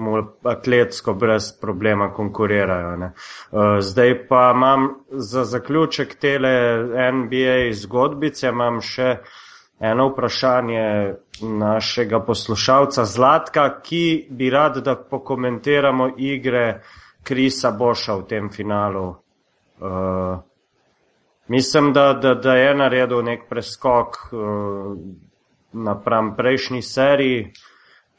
[0.00, 2.96] mu atletsko brez problema konkurirajo.
[2.96, 3.12] Ne.
[3.50, 6.52] Uh, zdaj pa imam za zaključek tele
[7.12, 9.16] NBA zgodbice, imam še
[9.80, 16.82] eno vprašanje našega poslušalca Zlatka, ki bi rad, da pokomentiramo igre
[17.22, 19.08] Krisa Boša v tem finalu.
[19.80, 20.38] Uh,
[21.48, 24.96] mislim, da, da, da je naredil nek preskok uh,
[25.72, 27.52] napram prejšnji seriji.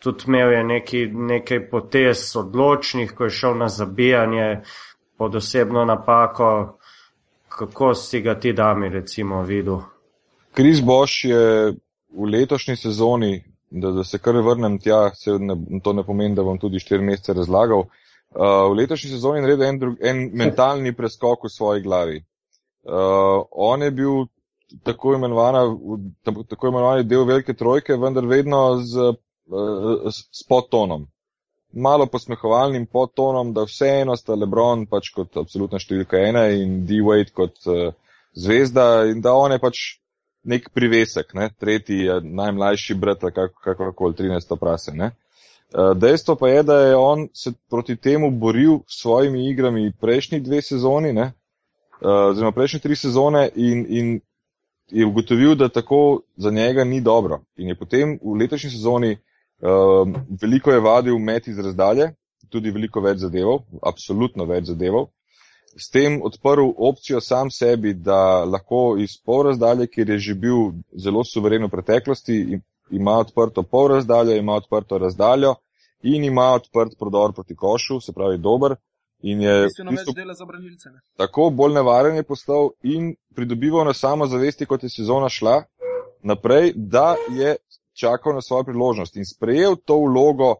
[0.01, 4.61] Tudi imel je neki, nekaj potez odločnih, ko je šel na zabijanje
[5.17, 6.77] pod osebno napako.
[7.49, 9.77] Kako si ga ti dami, recimo, videl?
[10.53, 11.73] Kris Boš je
[12.17, 16.43] v letošnji sezoni, da, da se kar vrnem tja, se ne, to ne pomeni, da
[16.43, 21.45] bom tudi štiri mesece razlagal, uh, v letošnji sezoni naredil en, drug, en mentalni preskok
[21.45, 22.23] v svoji glavi.
[22.83, 24.25] Uh, on je bil
[24.83, 25.13] tako,
[26.49, 29.13] tako imenovani del velike trojke, vendar vedno z,
[29.51, 31.07] uh, s podtonom.
[31.71, 37.61] Malo posmehovalnim podtonom, da vseeno sta Lebron pač kot absolutna številka ena in D-Wade kot
[37.67, 37.93] uh,
[38.35, 39.83] zvezda in da on je pač
[40.43, 41.51] nek privesek, ne?
[41.59, 43.23] tretji, najmlajši brat,
[43.63, 44.55] kakorkoli, 13.
[44.59, 44.95] prase.
[44.97, 45.11] Ne?
[45.73, 50.39] Eh, dejstvo pa je, da je on se proti temu boril s svojimi igrami prejšnji
[50.39, 51.31] dve sezoni, ne?
[52.01, 54.19] Eh, oziroma prejšnje tri sezone in, in
[54.89, 57.39] je ugotovil, da tako za njega ni dobro.
[57.55, 59.17] In je potem v letošnji sezoni
[59.62, 62.12] um, veliko je vadil met iz razdalje,
[62.50, 65.10] tudi veliko več zadeval, absolutno več zadeval.
[65.78, 70.74] S tem odprl opcijo sam sebi, da lahko iz pol razdalje, kjer je že bil
[70.91, 72.60] zelo suveren v preteklosti
[72.91, 75.56] ima odprto pol razdaljo, ima odprto razdaljo
[76.04, 78.76] in ima odprt prodor proti košu, se pravi dober.
[79.21, 80.13] In je tisto,
[81.17, 85.63] tako bolj nevaren je postal in pridobival na samozavesti, kot je sezona šla
[86.24, 87.56] naprej, da je
[88.01, 90.55] čakal na svojo priložnost in sprejel to vlogo,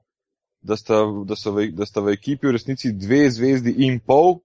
[0.62, 4.40] da sta, da, v, da sta v ekipi v resnici dve zvezdi in pol.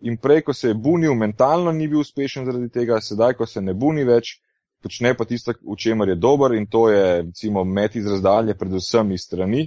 [0.00, 3.60] In prej, ko se je bunil, mentalno ni bil uspešen zaradi tega, sedaj, ko se
[3.60, 4.38] ne buni več,
[4.80, 9.12] počne pa tisto, v čemer je dober in to je, recimo, met iz razdalje, predvsem
[9.12, 9.66] iz strani.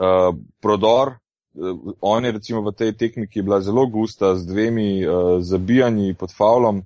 [0.00, 0.32] Uh,
[0.64, 5.04] prodor, uh, on je recimo v tej tekmi, ki je bila zelo gusta, z dvemi
[5.04, 6.80] uh, zabijanji pod faulom,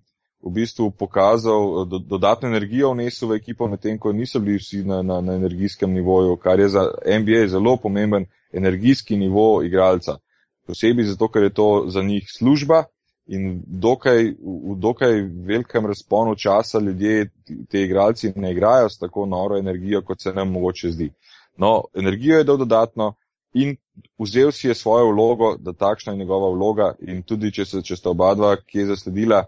[0.45, 5.03] v bistvu pokazal do, dodatno energijo vnesel v ekipo, medtem ko niso bili vsi na,
[5.03, 6.89] na, na energijskem nivoju, kar je za
[7.21, 10.19] NBA zelo pomemben energijski nivo igralca.
[10.67, 12.85] posebej zato, ker je to za njih služba
[13.27, 14.23] in dokaj,
[14.69, 17.31] v dokaj velikem razponu časa ljudje,
[17.71, 21.11] te igralci ne igrajo s tako noro energijo, kot se nam mogoče zdi.
[21.57, 23.15] No, energijo je dal dodatno
[23.55, 23.77] in
[24.19, 27.97] vzel si je svojo vlogo, da takšna je njegova vloga in tudi, če, se, če
[27.97, 29.45] sta oba dva, ki je zasledila,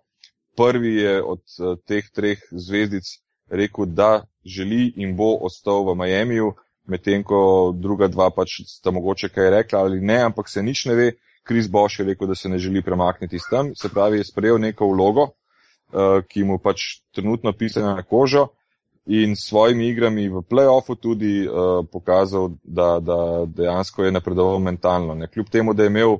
[0.57, 3.05] prvi je od uh, teh treh zvezdic
[3.51, 6.53] rekel, da želi in bo ostal v Miamiju,
[6.87, 10.95] medtem ko druga dva pač sta mogoče kaj rekla ali ne, ampak se nič ne
[10.95, 11.13] ve.
[11.47, 14.59] Kris Boš je rekel, da se ne želi premakniti s tem, se pravi, je sprejel
[14.59, 16.83] neko vlogo, uh, ki mu pač
[17.15, 18.49] trenutno pisana na kožo
[19.07, 25.15] in s svojimi igrami v playoffu tudi uh, pokazal, da, da dejansko je napredoval mentalno.
[25.15, 25.29] Ne.
[25.31, 26.17] Kljub temu, da je imel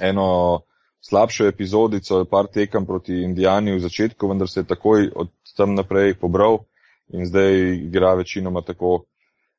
[0.00, 0.60] eno
[1.00, 6.14] slabšo epizodico, par tekem proti Indijani v začetku, vendar se je takoj od tam naprej
[6.20, 6.64] pobral
[7.08, 7.54] in zdaj
[7.86, 9.04] igra večinoma tako,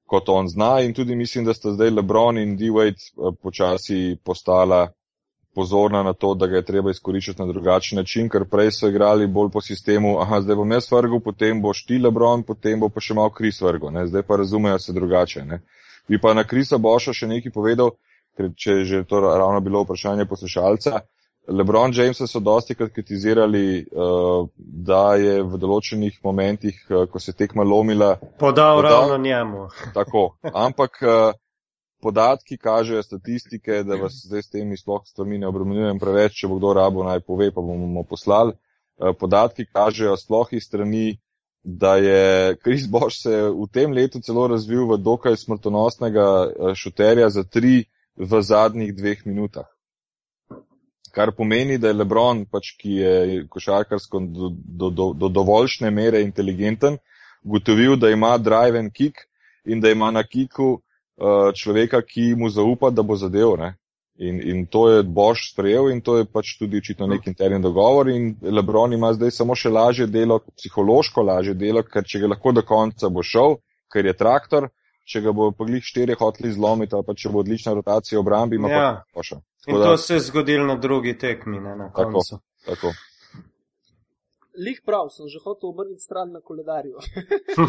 [0.07, 0.79] kot on zna.
[0.81, 4.87] In tudi mislim, da sta zdaj Lebron in D-Wade eh, počasi postala
[5.55, 9.27] pozorna na to, da ga je treba izkoriščati na drugačen način, ker prej so igrali
[9.27, 13.01] bolj po sistemu, aha, zdaj bom jaz vrgel, potem boš ti Lebron, potem bo pa
[13.01, 14.05] še malo Kris vrgel, ne?
[14.07, 15.45] zdaj pa razumejo se drugače.
[15.45, 15.61] Ne?
[16.07, 17.95] Bi pa na Krisa Boša še nekaj povedal,
[18.37, 21.01] ker če je že to ravno bilo vprašanje poslušalca.
[21.47, 27.31] Lebron Jamesa so dosti krat kritizirali, uh, da je v določenih momentih, uh, ko se
[27.33, 28.17] tekma lomila.
[28.19, 29.67] Podal, podal ravno njemu.
[29.97, 30.23] Tako.
[30.53, 31.37] Ampak uh,
[32.03, 36.59] podatki kažejo statistike, da vas zdaj s temi sploh stvarmi ne obremenjujem preveč, če bo
[36.59, 38.57] kdo rabo naj pove, pa bomo poslali.
[38.99, 41.15] Uh, podatki kažejo sploh iz strani,
[41.63, 46.27] da je Chris Bosch se v tem letu celo razvil v dokaj smrtonosnega
[46.79, 47.81] šuterja za tri
[48.15, 49.67] v zadnjih dveh minutah
[51.17, 53.13] kar pomeni, da je Lebron, pač, ki je
[53.49, 56.99] košarkarsko do, do, do, do dovoljšne mere inteligenten,
[57.41, 59.25] ugotovil, da ima drive and kick
[59.65, 63.57] in da ima na kiku uh, človeka, ki mu zaupa, da bo zadev.
[64.17, 68.09] In, in to je Bož sprejel in to je pač tudi očitno nek interni dogovor
[68.09, 72.53] in Lebron ima zdaj samo še lažje delo, psihološko lažje delo, ker če ga lahko
[72.57, 73.59] do konca bo šel,
[73.93, 74.69] ker je traktor,
[75.07, 78.71] če ga bo pa glih štiri hotli zlomiti, pa če bo odlična rotacija obrambi, ima
[78.71, 78.89] ja.
[79.15, 79.39] pa še.
[79.67, 82.39] In to da, se je zgodilo na drugi tekmi, ne na koncu.
[82.65, 82.93] Tako, tako.
[84.57, 86.97] Lih prav, sem že hotel obrniti stran na koledarju.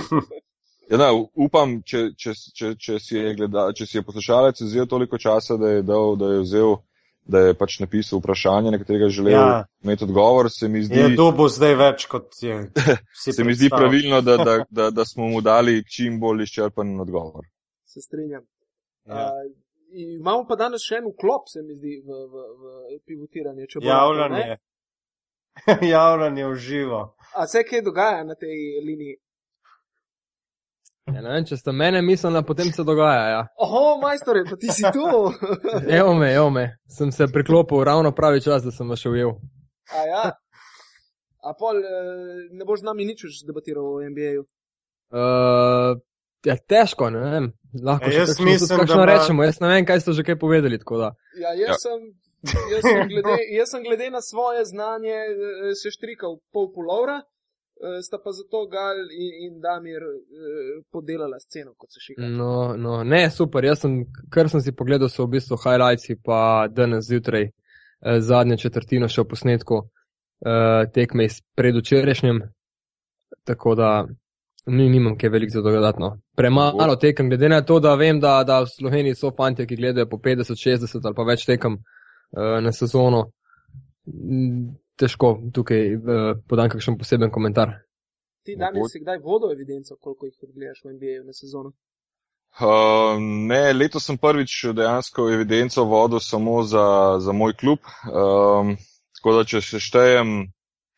[0.90, 5.20] ja, ne, upam, če, če, če, če, si gleda, če si je poslušalec vzel toliko
[5.20, 6.78] časa, da je, dal, da je vzel,
[7.28, 9.64] da je pač napisal vprašanje, na katerega želel ja.
[9.84, 10.96] imeti odgovor, se mi zdi.
[10.98, 12.56] Je dobo zdaj več, kot je.
[13.36, 17.44] se mi zdi pravilno, da, da, da, da smo mu dali čim bolj izčrpen odgovor.
[17.84, 18.46] Se strinjam.
[19.04, 19.28] Ja.
[19.28, 19.52] Uh,
[20.16, 22.42] imamo pa danes še en vklop, se mi zdi, v, v,
[22.96, 23.68] v pivotiranje.
[23.84, 24.58] Javljanje.
[25.94, 27.02] Javljanje v živo.
[27.36, 29.20] A se kaj dogaja na tej liniji?
[31.14, 33.22] Ja, vem, če ste mene, mislim, da potem se dogaja.
[33.32, 33.40] Ja.
[33.64, 35.06] Oho, majstore, pa ti si tu.
[36.00, 36.66] evo me, evo me.
[36.98, 39.32] Sem se priklopil ravno pravi čas, da sem vas še ujel.
[39.94, 40.26] A ja.
[41.48, 44.44] A pol, eh, ne boš z nami nič več debatiral o NBA-ju?
[45.08, 45.96] Uh,
[46.46, 47.46] Ja, težko, ne vem.
[47.82, 49.44] Lahko ja, jaz mislim, da rečemo.
[49.44, 50.78] Jaz ne vem, kaj ste že kaj povedali.
[50.78, 51.74] Ja, jaz, ja.
[51.82, 52.04] Sem,
[52.70, 57.26] jaz, sem glede, jaz sem glede na svoje znanje eh, se štrikal pol polovra, eh,
[58.02, 62.22] sta pa zato Gal in, in Damir eh, podelala sceno, kot se šika.
[62.22, 63.64] No, no, ne, super.
[63.64, 67.50] Jaz sem, kar sem si pogledal, so v bistvu highlights, pa danes zjutraj
[68.22, 69.78] zadnjo četrtino še v posnetku
[70.94, 72.36] tekme iz predvčerajšnjem.
[73.48, 73.88] Tako da
[74.68, 76.20] Ni, nimam kaj veliko za dodatno.
[76.36, 80.08] Premalo tekem, glede na to, da vem, da, da v Sloveniji so fanti, ki gledajo
[80.10, 83.30] po 50, 60 ali pa več tekem uh, na sezono.
[84.98, 87.76] Težko tukaj uh, podam kakšen poseben komentar.
[88.46, 91.74] Ti danes si kdaj vodil evidenco, koliko jih odgledaš v NBA na sezono?
[92.58, 97.84] Uh, ne, letos sem prvič dejansko evidenco vodil samo za, za moj klub.
[98.08, 98.72] Um,
[99.18, 100.32] tako da, če se štejem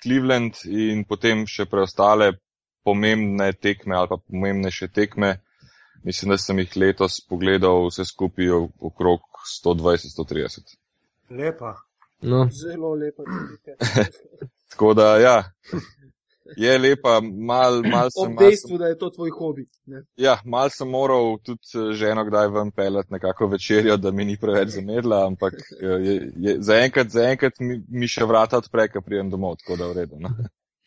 [0.00, 2.32] Cleveland in potem še preostale
[2.86, 5.34] pomembne tekme ali pa pomembnejše tekme.
[6.06, 9.26] Mislim, da sem jih letos pogledal vse skupaj okrog
[9.58, 10.78] 120-130.
[11.36, 11.74] Lepa.
[12.22, 12.48] No.
[12.52, 13.22] Zelo lepa.
[14.70, 15.44] Tako da, ja,
[16.56, 18.33] je lepa, mal, mal sem.
[18.33, 19.66] Ob dejstvu, da je to tvoj hobi.
[19.87, 20.02] Ne?
[20.16, 24.37] Ja, mal sem moral tudi eh, ženo kdaj ven pelet nekako večerjo, da mi ni
[24.37, 29.30] preveč zamedla, ampak eh, je, je, zaenkrat, zaenkrat mi, mi še vrata odpre, ko prijem
[29.30, 30.20] domov, tako da v redu.
[30.20, 30.35] No?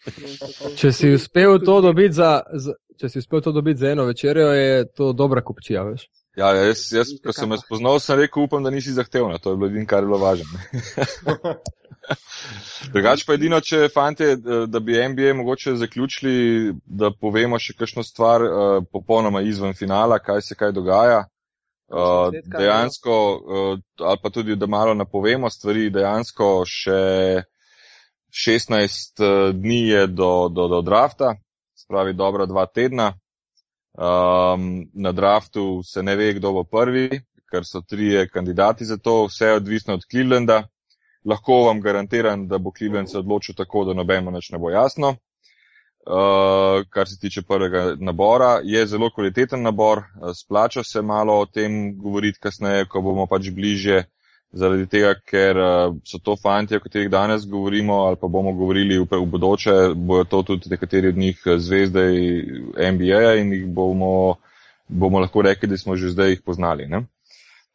[0.79, 4.49] Če si uspel to dobiti za, za, če si uspel to dobiti za eno večerjo,
[4.51, 6.09] je to dobra kupčija, veš.
[6.35, 9.37] Ja, jaz, jaz ko sem jaz spoznal, sem rekel, upam, da nisi zahtevna.
[9.37, 10.49] To je bilo edino, kar je bilo važno.
[12.93, 18.47] Drugač pa edino, če fante, da bi NBA mogoče zaključili, da povemo še kakšno stvar
[18.47, 18.55] uh,
[18.91, 21.21] popolnoma izven finala, kaj se kaj dogaja.
[21.93, 27.43] Uh, dejansko, uh, ali pa tudi, da malo napovemo stvari, dejansko še
[28.33, 31.35] 16 uh, dni je do, do, do drafta,
[31.77, 33.13] spravi dobra dva tedna.
[33.93, 39.25] Um, na draftu se ne ve, kdo bo prvi, ker so trije kandidati za to,
[39.25, 40.63] vse je odvisno od Clevelanda.
[41.25, 45.15] Lahko vam garantiram, da bo Cleveland se odločil tako, da nobeno več ne bo jasno.
[46.03, 51.45] Uh, kar se tiče prvega nabora, je zelo kvaliteten nabor, uh, splača se malo o
[51.45, 54.03] tem govoriti kasneje, ko bomo pač bliže,
[54.53, 58.99] zaradi tega, ker uh, so to fanti, o katerih danes govorimo ali pa bomo govorili
[58.99, 62.05] v, v bodoče, bojo to tudi nekateri od njih zvezde
[62.93, 64.35] NBA in jih bomo,
[64.87, 66.87] bomo lahko rekli, da smo že zdaj jih poznali.
[66.87, 67.05] Ne?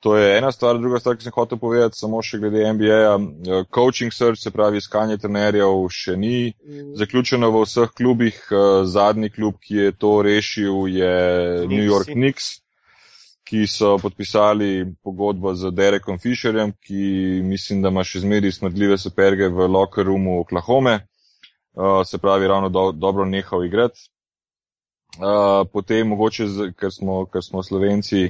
[0.01, 3.17] To je ena stvar, druga stvar, ki sem hotel povedati, samo še glede NBA-ja.
[3.19, 6.93] Eh, coaching search, se pravi iskanje trenerjev, še ni mm.
[7.01, 8.39] zaključeno v vseh klubih.
[8.47, 11.15] Eh, zadnji klub, ki je to rešil, je
[11.65, 11.73] Knicks.
[11.73, 12.53] New York Knicks,
[13.49, 19.49] ki so podpisali pogodbo z Derekom Fisherjem, ki mislim, da ima še zmeri smrdljive superge
[19.49, 20.95] v locker roomu Oklahome.
[20.99, 24.11] Eh, se pravi, ravno do, dobro nehal igrati.
[25.73, 26.45] Potem mogoče,
[26.77, 28.29] ker smo, ker smo slovenci,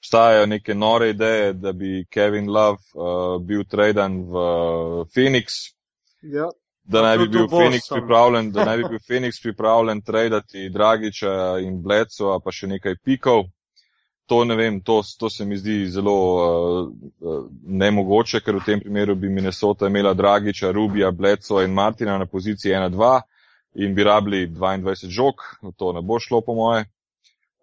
[0.00, 5.74] obstajajo neke nore ideje, da bi Kevin Love uh, bil traden v uh, Phoenix.
[6.22, 6.48] Ja.
[6.84, 11.82] Da naj bi bil Phoenix pripravljen, da naj bi bil Phoenix pripravljen tradati Dragiča in
[11.82, 13.44] Bleco, pa še nekaj pikov.
[14.28, 16.88] To ne vem, to, to se mi zdi zelo uh,
[17.20, 22.26] uh, nemogoče, ker v tem primeru bi Minnesota imela Dragiča, Rubija, Bleco in Martina na
[22.26, 23.20] poziciji 1-2
[23.74, 25.34] in bi rabili 22 žog.
[25.76, 26.84] To ne bo šlo po moje.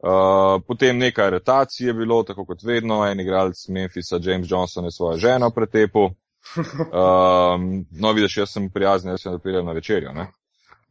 [0.06, 4.92] Uh, potem nekaj aretacij je bilo, tako kot vedno, en igralec Memphisa, James Johnson, je
[4.92, 6.10] svojo ženo pretepil.
[6.56, 10.12] Um, no, vidiš, jaz sem prijazen, jaz sem zapeljen na večerjo.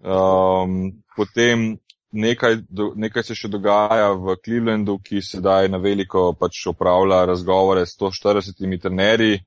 [0.03, 1.79] Um, potem
[2.15, 7.83] nekaj, do, nekaj se še dogaja v Clevelandu, ki sedaj na veliko pač opravlja razgovore
[7.87, 9.41] s 140 trenerji.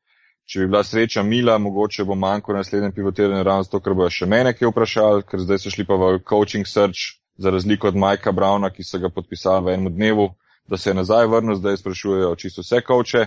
[0.47, 4.13] Če bi bila sreča mila, mogoče bo manjko na naslednjem pivotiranju ravno zato, ker bojo
[4.15, 7.99] še mene kaj vprašali, ker zdaj so šli pa v coaching search za razliko od
[7.99, 10.30] Majka Brauna, ki so ga podpisali v enem dnevu,
[10.67, 13.25] da se je nazaj vrnil, zdaj sprašujejo čisto vse koče.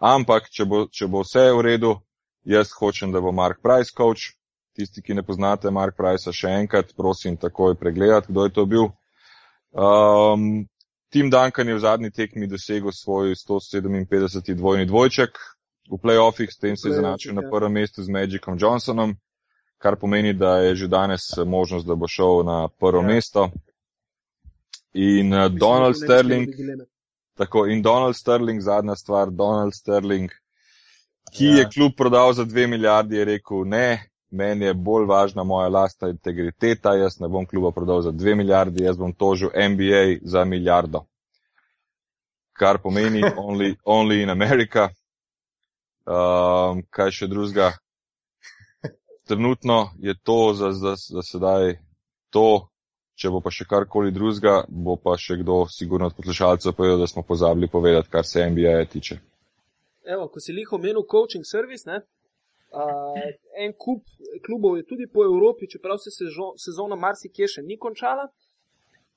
[0.00, 1.94] Ampak, če bo, če bo vse v redu,
[2.44, 4.32] jaz hočem, da bo Mark Price coach.
[4.76, 8.90] Tisti, ki ne poznate Mark Price, še enkrat prosim takoj pregledati, kdo je to bil.
[9.70, 10.66] Um,
[11.10, 14.54] Tim Duncan je v zadnji tekmi dosegel svoj 157.
[14.54, 15.38] dvojni dvojček
[15.90, 17.50] v playoffih, s tem se je zanačil na ja.
[17.50, 19.16] prvem mestu z Magicom Johnsonom
[19.80, 23.06] kar pomeni, da je že danes možnost, da bo šel na prvo ja.
[23.06, 23.50] mesto.
[24.92, 26.48] In uh, Donald Sterling,
[27.34, 30.30] tako in Donald Sterling, zadnja stvar, Donald Sterling,
[31.32, 31.58] ki ja.
[31.58, 36.08] je klub prodal za dve milijardi, je rekel, ne, meni je bolj važna moja lasta
[36.08, 41.04] integriteta, jaz ne bom kluba prodal za dve milijardi, jaz bom tožil NBA za milijardo.
[42.52, 44.88] Kar pomeni only, only in America.
[46.06, 47.72] Um, kaj še drugega?
[49.30, 51.78] trenutno je to za, za, za sedaj
[52.30, 52.66] to,
[53.14, 57.06] če bo pa še karkoli drugega, bo pa še kdo sigurno od poslušalcev povedal, da
[57.06, 59.20] smo pozabili povedati, kar se NBA tiče.
[60.02, 62.00] Evo, ko si liho omenil coaching service, ne?
[62.70, 63.18] Uh,
[63.58, 64.06] en kup
[64.46, 68.28] klubov je tudi po Evropi, čeprav se sežo, sezona marsikje še ni končala.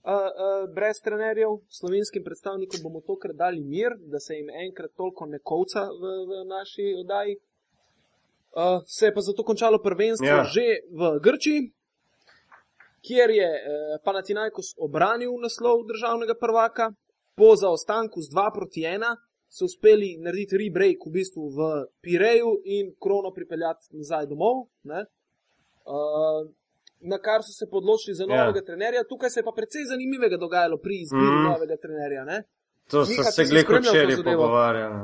[0.03, 5.29] Uh, uh, brez trenerjev, slovenskim predstavnikom bomo tokrat dali mir, da se jim enkrat toliko
[5.29, 7.37] ne kovca v, v naši oddaji.
[8.53, 10.43] Uh, se je pa zato končalo prvenstvo ja.
[10.43, 11.69] že v Grčiji,
[13.05, 16.89] kjer je uh, Panathinaikos obranil naslov državnega prvaka,
[17.37, 19.01] po zaostanku z 2 proti 1
[19.53, 21.69] so uspeli narediti rebreak v bistvu v
[22.01, 24.65] Pireju in krono pripeljati nazaj domov.
[24.83, 26.47] Uh,
[27.03, 28.31] na kar so se podločili za ja.
[28.31, 28.67] novega ja.
[28.71, 29.03] trenerja.
[29.09, 31.43] Tukaj se je pa precej zanimivega dogajalo pri izbiri mm.
[31.51, 32.23] novega trenerja.
[32.25, 32.39] Ne?
[32.91, 35.03] To so se če bi pogovarjali.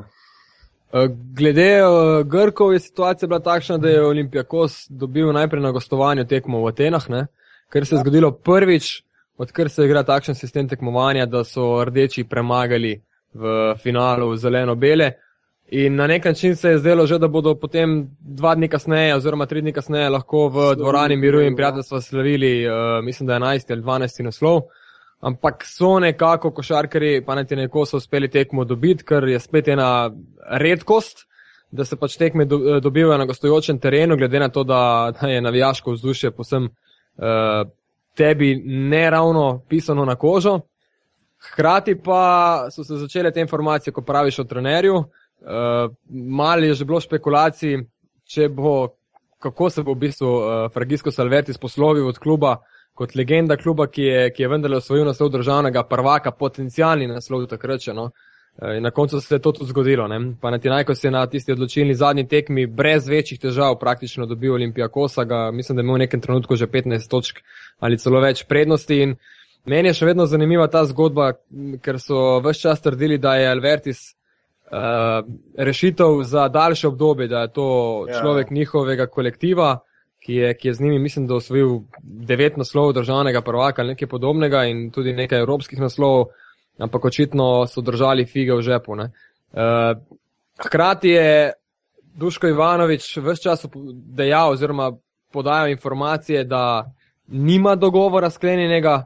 [0.89, 1.05] Eh,
[1.37, 6.63] glede uh, Grkov je situacija bila takšna, da je Olimpijakos dobil najprej na gostovanju tekmo
[6.63, 7.27] v Atenah, ne?
[7.69, 9.03] ker se je zgodilo prvič,
[9.37, 12.95] odkar se igra takšen sistem tekmovanja, da so rdeči premagali
[13.33, 15.11] v finalu zeleno-bele.
[15.71, 19.45] In na nek način se je zdelo že, da bodo potem dva dni kasneje, oziroma
[19.45, 22.73] tri dni kasneje, lahko v dvorani miru in prijateljstva slavili, uh,
[23.05, 24.61] mislim, da je 11 ali 12 naslov.
[25.21, 29.67] Ampak so nekako košarkari, pa ne ti neko so uspeli tekmo dobiti, ker je spet
[29.67, 30.11] ena
[30.49, 31.27] redkost,
[31.71, 35.41] da se pač tekme do, dobivajo na gostujočem terenu, glede na to, da, da je
[35.41, 37.69] navijaško vzdušje posem uh,
[38.15, 40.59] tebi ne ravno pisano na kožo.
[41.39, 44.95] Hkrati pa so se začele te informacije, ko praviš o trenerju.
[44.95, 47.77] Uh, Malo je že bilo špekulacij,
[48.27, 48.95] če bo,
[49.39, 53.87] kako se bo v bistvu uh, Fragisko Salverti poslovil od kluba, uh, kot legenda kluba,
[53.87, 57.87] ki je, ki je vendarle osvojil naslov državnega prvaka, potencijalni naslov takrat.
[57.95, 58.09] No.
[58.59, 60.07] Eh, in na koncu se je to tudi zgodilo.
[60.11, 60.19] Ne?
[60.41, 64.53] Pa na Tinajko se je na tisti odločilni zadnji tekmi brez večjih težav praktično dobil
[64.53, 67.39] Olimpijakosa, ga mislim, da je imel v nekem trenutku že 15 točk
[67.79, 69.01] ali celo več prednosti.
[69.01, 69.15] In
[69.69, 71.33] meni je še vedno zanimiva ta zgodba,
[71.83, 75.21] ker so vse čas trdili, da je Albertis uh,
[75.57, 77.69] rešitev za daljše obdobje, da je to
[78.07, 78.19] ja.
[78.19, 79.77] človek njihovega kolektiva.
[80.19, 84.07] Ki je, ki je z njimi, mislim, da osvojil devet naslovov državnega prvaka ali nekaj
[84.11, 86.33] podobnega in tudi nekaj evropskih naslovov,
[86.77, 88.97] ampak očitno so držali fige v žepu.
[88.99, 89.07] Uh,
[90.59, 91.53] hkrati je
[92.19, 93.65] Duško Ivanovič vse čas
[94.19, 94.91] dejal oziroma
[95.31, 96.91] podajal informacije, da
[97.27, 99.05] nima dogovora sklenjenega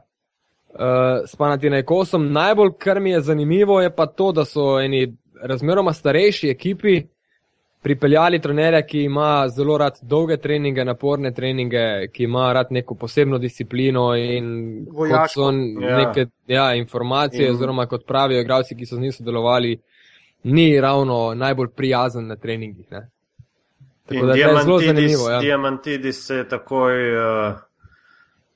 [0.74, 2.32] uh, s Panatinajkosom.
[2.32, 7.02] Najbolj, kar mi je zanimivo, je pa to, da so eni razmeroma starejši ekipi
[7.84, 13.38] pripeljali trenerja, ki ima zelo rad dolge treninge, naporne treninge, ki ima rad neko posebno
[13.38, 14.46] disciplino in
[14.92, 15.50] Vojaško.
[15.82, 15.96] ja.
[15.96, 17.54] neke ja, informacije, in...
[17.54, 19.80] oziroma kot pravijo igralci, ki so z njim sodelovali,
[20.44, 22.86] ni ravno najbolj prijazen na treningih.
[22.90, 23.10] Ne.
[24.06, 25.30] Tako da je zelo zanimivo.
[25.30, 25.40] Ja.
[25.40, 27.54] Diamantidis se je takoj, uh,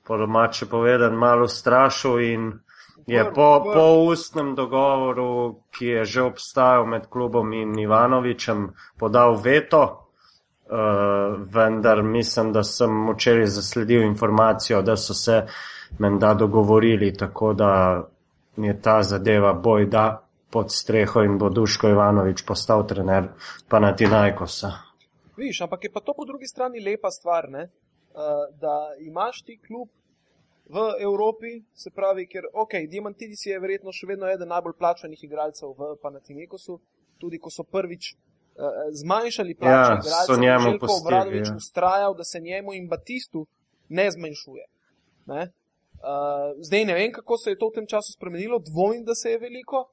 [0.09, 2.53] po domače povedan, malo strašil in
[3.07, 9.83] je po, po ustnem dogovoru, ki je že obstajal med klubom in Ivanovičem, podal veto,
[10.69, 15.47] uh, vendar mislim, da sem včeraj zasledil informacijo, da so se
[15.99, 18.03] menda dogovorili, tako da
[18.57, 23.29] je ta zadeva boj da pod streho in bo Duško Ivanovič postal trener
[23.69, 24.73] Panatinajkosa.
[25.37, 27.69] Viš, ampak je pa to po drugi strani lepa stvar, ne?
[27.69, 29.89] Uh, da imaš ti klub
[30.69, 35.73] v Evropi, se pravi, ker ok, Diamantidis je verjetno še vedno eden najbolj plačanih igralcev
[35.79, 36.77] v Panatinikosu,
[37.19, 41.57] tudi ko so prvič uh, zmanjšali plače Ja, igralcev, so njemu Željko Obradovič ja.
[41.57, 43.47] ustrajal, da se njemu in Batistu
[43.89, 44.67] ne zmanjšuje.
[45.33, 45.49] Ne?
[45.99, 49.33] Uh, zdaj ne vem, kako se je to v tem času spremenilo, dvomim, da se
[49.33, 49.89] je veliko.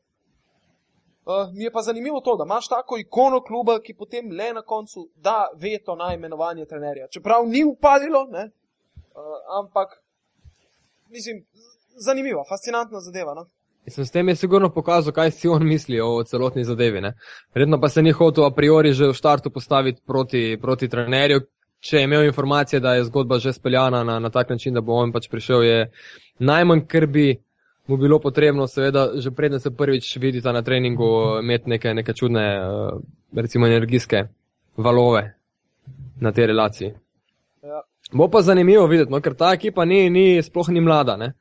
[1.25, 4.61] Uh, mi je pa zanimivo to, da imaš tako ikono kluba, ki potem le na
[4.61, 7.07] koncu da veto na imenovanje trenerja.
[7.07, 8.51] Čeprav ni upadilo, ne?
[9.15, 10.04] Uh, ampak
[11.15, 11.45] mislim,
[12.07, 13.33] zanimiva, fascinantna zadeva.
[13.33, 13.45] No?
[13.85, 17.01] Mislim, s tem je sigurno pokazal, kaj si on misli o celotni zadevi.
[17.01, 17.13] ne.
[17.53, 21.41] Verjetno pa se ni hotel a priori že v štartu postaviti proti, proti trenerju.
[21.79, 24.93] Če je imel informacije, da je zgodba že speljana na, na tak način, da bo
[24.93, 25.91] on pač prišel, je
[26.39, 27.37] najmanj, kar bi
[27.87, 32.41] mu bilo potrebno, seveda, že predtem se prvič vidita na treningu, imeti neke, neke čudne,
[32.41, 32.89] eh,
[33.35, 34.23] recimo, energijske
[34.77, 35.33] valove
[36.21, 36.93] na tej relaciji.
[37.63, 37.81] Ja.
[38.11, 41.17] Bo pa zanimivo videti, no, ker ta ekipa ni, ni sploh ni mlada.
[41.17, 41.33] Ne?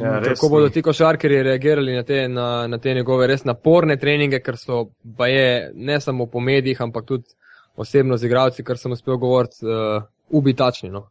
[0.00, 4.40] Ja, Kako bodo ti košarkari reagirali na te, na, na te njegove res naporne treninge,
[4.40, 4.86] ker so
[5.18, 7.34] pa je ne samo po medijih, ampak tudi
[7.76, 10.90] osebno z igravci, kar sem uspel govoriti, uh, ubitačni.
[10.90, 11.08] No.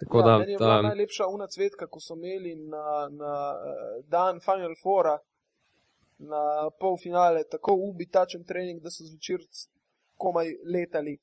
[0.00, 3.34] Tako ja, da, meni je bila da najlepša una cvetka, ko so imeli na, na
[3.54, 5.18] eh, dan Final Fora,
[6.18, 9.44] na polfinale, tako ubitačen trening, da so zvečer
[10.16, 11.18] komaj letali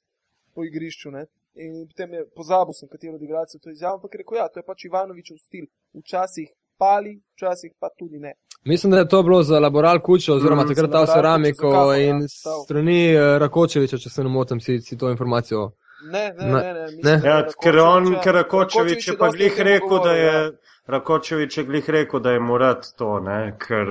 [0.56, 1.12] po igrišču.
[1.12, 1.26] Ne?
[1.60, 4.66] In potem je pozabil sem, katero od igralcev to izjavil, ampak rekel, ja, to je
[4.66, 5.66] pač Ivanovičev stil.
[5.94, 6.48] Včasih
[6.78, 8.34] pali, včasih pa tudi ne.
[8.64, 11.98] mislim, da je to bilo za Laboral Kučo, oziroma Mm, takrat za ta Ceramiko ja,
[12.00, 12.64] in stav.
[12.64, 15.72] strani eh, Rakočeviča, če se ne motim, si, si to informacijo.
[16.04, 16.74] Ne, ne, Ne, ne.
[16.74, 17.22] ne, mislim, ne.
[17.26, 20.34] Ja, ker on, ker Rakočevič je pa glih rekel, da govoril, ja.
[20.34, 20.52] je,
[20.88, 23.88] Rakočevič je glih rekel, da je mu rad to, ne, ker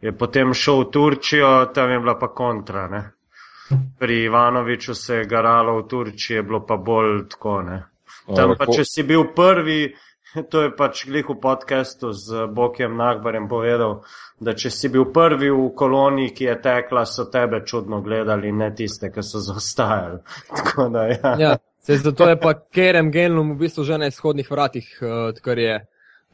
[0.00, 3.02] je potem šel v Turčijo, tam je bila pa kontra, ne.
[3.98, 7.84] Pri Ivanoviču se je garalo v Turčiji, je bilo pa bolj tako, ne.
[8.36, 9.94] Tam pa, če si bil prvi,
[10.50, 14.00] to je pač glih v podkastu z Bokjem Nagbarjem povedal,
[14.40, 18.70] da če si bil prvi v koloniji, ki je tekla, so tebe čudno gledali, ne
[18.74, 20.20] tiste, ki so zaostajali.
[20.94, 21.34] Da, ja.
[21.38, 25.58] Ja, se zato je pa Kerem Genlom v bistvu že na izhodnih vratih, uh, odkar
[25.58, 25.78] je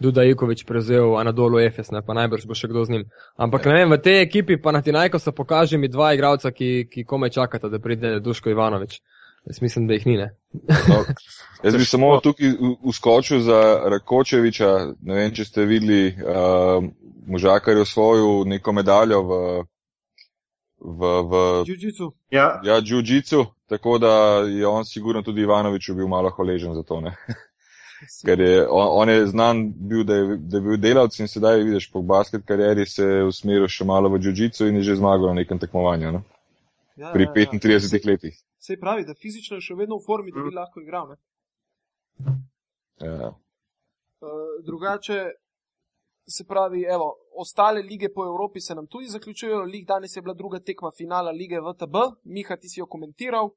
[0.00, 3.02] Duda Ikovič prevzel Anadolu Efes, ne, pa najbrž bo še kdo z njim.
[3.36, 6.88] Ampak ne vem, v tej ekipi pa na Tinajko se pokaže mi dva igralca, ki,
[6.88, 9.00] ki komaj čakata, da pride Duško Ivanovič.
[9.44, 10.16] Jaz mislim, da jih ni.
[10.16, 10.30] Ne?
[10.88, 11.04] No,
[11.64, 13.60] jaz bi samo tukaj uskočil za
[13.92, 14.70] Rakočeviča.
[15.00, 16.84] Ne vem, če ste videli, uh,
[17.26, 19.38] možakar je osvojil neko medaljo v,
[20.80, 22.12] v, v Jiu-jitsu.
[22.30, 22.60] ja.
[22.64, 27.00] ja, jiu-jitsu, tako da je on sigurno tudi Ivanoviču bil malo hvaležen za to.
[28.24, 31.60] Ker je, on, on je znan bil, da je, da je bil delavc in sedaj
[31.62, 35.32] vidiš po basket karieri se je usmeril še malo v jiu-jitsu in je že zmagal
[35.32, 36.12] na nekem tekmovanju.
[36.16, 36.22] Ne?
[36.96, 37.58] Ja, Pri ja, ja.
[37.60, 38.40] 35 letih.
[38.60, 41.12] Se pravi, da fizično je še vedno v formi, da bi lahko igral.
[41.12, 41.16] Ne?
[43.00, 43.30] Ja.
[44.20, 45.20] Uh, drugače,
[46.28, 49.62] se pravi, evo, ostale lige po Evropi se nam tudi zaključujejo.
[49.62, 51.96] Lig danes je bila druga tekma finala lige VTB.
[52.24, 53.50] Miha, ti si jo komentiral.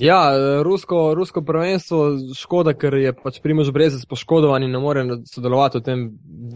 [0.00, 2.04] Ja, eh, rusko, rusko prvenstvo,
[2.36, 6.04] škoda, ker je pač Primož Brezec poškodovan in ne more sodelovati v tem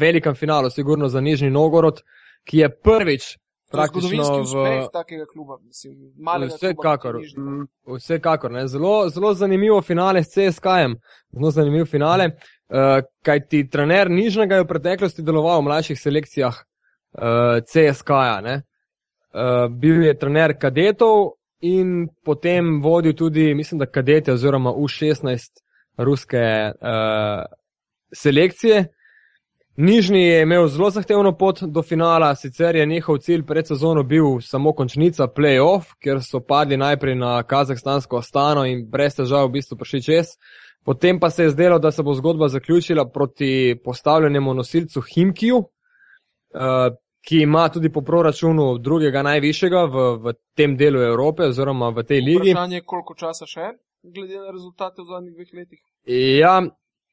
[0.01, 2.01] velikem finalu, sigurno za Nižni Novgorod,
[2.49, 3.37] ki je prvič
[3.75, 4.89] praktično v.
[4.93, 7.21] takega kluba, mislim, malega Vsekakor.
[7.35, 7.51] kluba.
[7.51, 8.67] Mm, Vsekakor, ne.
[8.69, 10.97] zelo, zelo zanimivo finale s CSK-jem,
[11.33, 12.31] zelo zanimiv finale,
[12.69, 18.41] uh, kaj ti trener Nižnega je v preteklosti deloval v mlajših selekcijah uh, CSK-ja.
[18.41, 18.63] ne.
[19.35, 21.35] Uh, bil je trener kadetov
[21.65, 25.63] in potem vodil tudi, mislim, da kadete oziroma U16
[25.97, 27.45] ruske uh,
[28.15, 28.85] selekcije.
[29.77, 34.41] Nižni je imel zelo zahtevno pot do finala, sicer je njihov cilj pred sezono bil
[34.41, 39.79] samo končnica playoff, ker so padli najprej na kazahstansko ostano in brez težav v bistvu
[39.79, 40.37] prišli čez.
[40.85, 46.95] Potem pa se je zdelo, da se bo zgodba zaključila proti postavljenemu nosilcu Himkiju, uh,
[47.25, 52.21] ki ima tudi po proračunu drugega najvišjega v, v tem delu Evrope oziroma v tej
[52.21, 52.53] ligi.
[52.53, 53.71] Vprašanje je, koliko časa še,
[54.03, 55.81] glede na rezultate v zadnjih dveh letih.
[56.41, 56.59] Ja,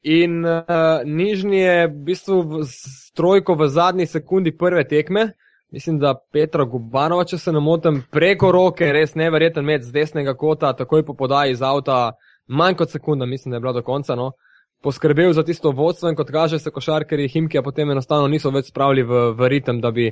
[0.03, 5.31] in uh, Nižni je v bistvu v, s trojko v zadnji sekundi prve tekme.
[5.71, 10.33] Mislim, da Petra Gubanova, če se ne motim, preko roke, res neverjeten med z desnega
[10.35, 12.17] kota, takoj po podaji iz avta,
[12.51, 14.17] manj kot sekunda, mislim, da je bila do konca.
[14.19, 14.33] No,
[14.81, 19.03] poskrbel za tisto vodstvo in kot kaže se košarkari Himkija potem enostavno niso več spravili
[19.03, 20.09] v, v ritem, da bi,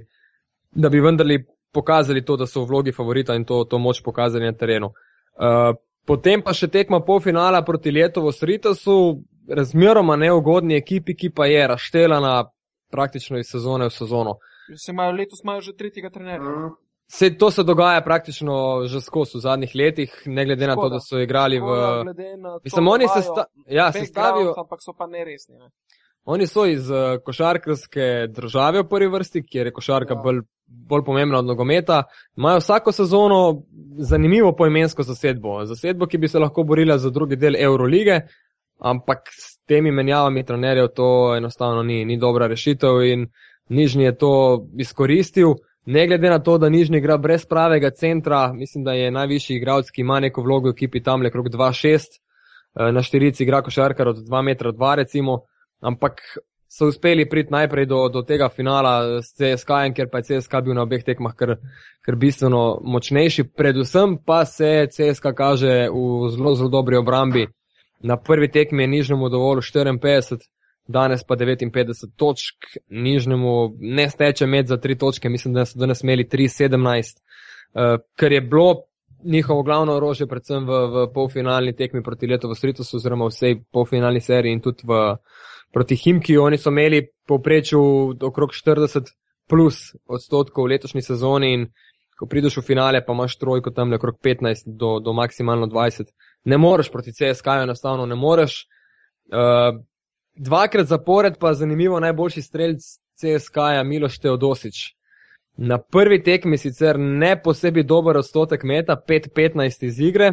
[0.72, 1.40] da bi vendarli
[1.74, 4.92] pokazali to, da so v vlogi favorita in to, to moč pokazali na terenu.
[5.40, 5.74] Uh,
[6.06, 12.34] potem pa še tekma polfinala proti Letovo Sritosu, razmeroma neugodni ekipi, ki pa je razštelana
[12.92, 14.38] praktično iz sezone v sezono.
[14.76, 16.50] Se imajo letos imajo že tretjega trenerja.
[16.50, 16.89] mm.
[17.12, 20.96] Se, to se dogaja praktično že skozi v zadnjih letih, ne glede na to, Škoda.
[20.96, 21.66] da so igrali v.
[21.66, 25.58] Škoda, to, Mislim, oni se sta, ja, background, sestavijo, Ampak so pa neresni.
[25.58, 25.70] Ne?
[26.26, 30.22] oni so iz uh, košarkarske države v prvi vrsti, kjer je košarka Ja.
[30.22, 32.04] bolj, bolj pomembna od nogometa.
[32.38, 33.64] Imajo vsako sezono
[33.98, 35.66] zanimivo poimensko zasedbo.
[35.66, 38.22] Zasedbo, ki bi se lahko borila za drugi del Eurolige,
[38.80, 43.28] ampak s temi menjavami trenerjev to enostavno ni, ni dobra rešitev in
[43.70, 45.54] Nižni je to izkoristil.
[45.90, 49.88] Ne glede na to, da Nižni igra brez pravega centra, mislim, da je najvišji igralec,
[49.92, 54.08] ki ima neko vlogo v ekipi tam le krok 2-6, eh, na štirici igra košarkar
[54.08, 55.40] od 2 metra 2 recimo,
[55.82, 56.22] ampak
[56.70, 60.78] so uspeli priti najprej do, do tega finala s CSK, ker pa je CSK bil
[60.78, 61.56] na obeh tekmah kar,
[62.06, 63.48] kar bistveno močnejši.
[63.58, 67.48] Predvsem pa se CSK kaže v zelo, zelo dobri obrambi.
[68.06, 70.38] Na prvi tekmi je Nižnemu dovolj 54,
[70.90, 76.02] danes pa 59 točk, Nižnemu ne steče med za 3 točke, mislim, da so danes
[76.04, 78.90] imeli 3-17, uh, ker je bilo
[79.24, 83.58] njihovo glavno orožje, predvsem v, v polfinalni tekmi proti letu v Stritusu, oziroma v vsej
[83.72, 85.18] polfinalni seriji in tudi v,
[85.74, 86.44] proti Himkiju.
[86.44, 87.82] Oni so imeli povprečju
[88.32, 89.14] okrog 40
[89.50, 91.68] plus odstotkov v letošnji sezoni in
[92.20, 96.10] ko prideš v finale, pa imaš trojko tam okrog 15 do, do maksimalno 20.
[96.46, 98.66] Ne moreš proti CSK-ju, enostavno ne moreš.
[99.30, 99.80] Uh,
[100.40, 102.82] dvakrat zapored pa zanimivo najboljši strelc
[103.20, 104.76] CSK-ja Miloš Teodosič.
[105.58, 110.32] Na prvi tekmi sicer ne posebej dober odstotek meta, 5-15 iz igre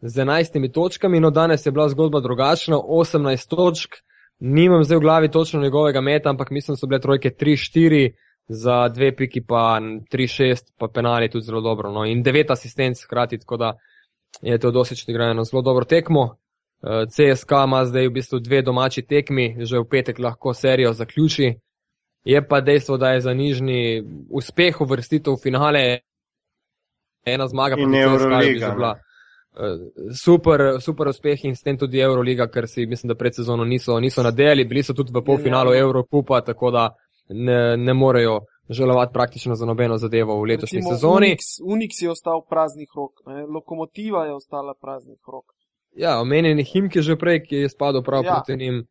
[0.00, 3.94] z 11 točkami, no danes je bila zgodba drugačna, 18 točk,
[4.38, 8.12] nimam zdaj v glavi točno njegovega meta, ampak mislim, so bile trojke 3-4,
[8.48, 9.80] za dve piki pa
[10.12, 11.92] 3-6, pa penali tudi zelo dobro.
[11.92, 12.04] No.
[12.04, 13.72] In 9 asistenc hkrati, tako da
[14.42, 16.36] je Teodosič igral eno zelo dobro tekmo.
[16.84, 21.54] CSK ima zdaj v bistvu dve domači tekmi, že v petek lahko serijo zaključi.
[22.24, 25.98] Je pa dejstvo, da je za nižni uspeh uvrstitev v finale
[27.24, 28.92] ena zmaga proti bi Euroliga, že bila.
[29.56, 33.64] eh, Super, super uspeh in s tem tudi Euroliga, ker si mislim, da pred sezono
[33.64, 35.88] niso, niso nadejali, bili so tudi v polfinalu Genialno.
[35.88, 36.88] Eurokupa, tako da
[37.28, 41.26] ne, ne morejo žalovati praktično za nobeno zadevo v letošnji Recimo sezoni.
[41.26, 43.46] Unix, Unix je ostal praznih rok, ne?
[43.46, 45.44] lokomotiva je ostala praznih rok.
[45.94, 48.34] Ja, omenjeni Himki že prej, ki je spadal prav Ja.
[48.34, 48.84] proti njim.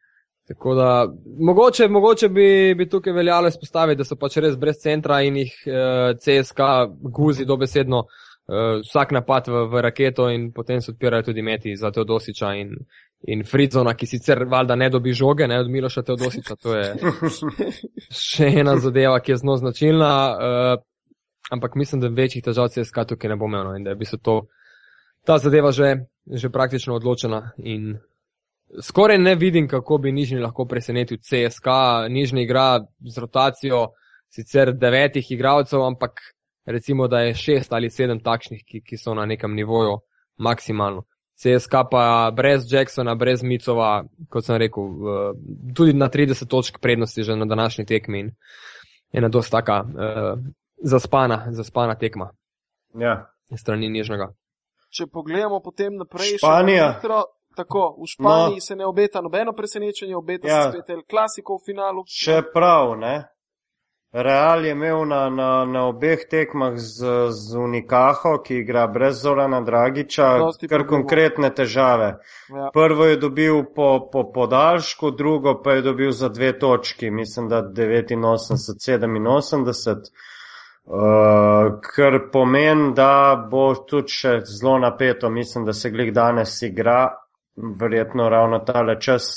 [0.48, 1.08] Tako da
[1.40, 5.54] mogoče, mogoče bi, bi tukaj veljalo izpostaviti, da so pač res brez centra in jih
[5.66, 6.60] eh, CSK
[7.00, 11.92] guzi dobesedno eh, vsak napad v, v raketo in potem se odpirajo tudi meti za
[11.92, 12.76] Teodosiča in,
[13.24, 16.56] in Fritzona, ki sicer valjda ne dobi žoge ne, od Miloša Teodosiča.
[16.56, 16.96] To je
[18.32, 20.12] še ena zadeva, ki je zelo značilna.
[20.34, 20.84] Uh,
[21.52, 24.04] ampak mislim, da večjih težav CSK tukaj ne bo imel no, in da je v
[24.04, 24.36] bistvu to,
[25.26, 25.96] ta zadeva že,
[26.26, 27.52] že praktično odločena.
[27.58, 27.98] In
[28.82, 31.68] skoraj ne vidim, kako bi Nižni lahko presenetil CSK.
[32.10, 33.88] Nižni igra z rotacijo
[34.30, 36.12] sicer devetih igralcev, ampak
[36.66, 40.00] recimo, da je šest ali sedem takšnih, ki, ki so na nekem nivoju
[40.38, 41.04] maksimalno.
[41.36, 44.84] CSK pa brez Jacksona, brez Micova, kot sem rekel,
[45.76, 48.32] tudi na 30 točk prednosti že na današnji tekmi in
[49.14, 50.40] ena dosta taka uh,
[50.84, 52.32] zaspana, zaspana tekma
[53.00, 53.30] Ja.
[53.58, 54.34] strani Nižnega.
[54.94, 56.94] Če pogledamo potem naprej, Španija.
[56.94, 57.24] hitro,
[57.56, 58.60] tako, v Španiji No.
[58.62, 60.64] se ne obeta nobeno presenečenje, obeta Ja.
[60.64, 62.04] se spet El Clasico v finalu.
[62.08, 63.28] Še prav, ne?
[64.16, 69.62] Real je imel na, na, na obeh tekmah z, z Unikaho, ki igra brez Zorana
[69.62, 71.00] Dragiča, Dosti kar problemov.
[71.00, 72.20] konkretne težave.
[72.52, 72.70] Ja.
[72.72, 77.64] Prvo je dobil po, po podaljšku, drugo pa je dobil za dve točki, mislim, da
[77.64, 80.12] 89-87.
[80.86, 87.08] Uh, kar pomeni, da bo tudi še zelo napeto, mislim, da se glih danes igra,
[87.80, 89.30] verjetno ravno tale čas.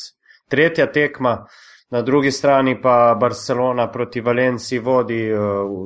[0.49, 1.47] Tretja tekma,
[1.90, 5.38] na drugi strani pa Barcelona proti Valenciji vodi uh,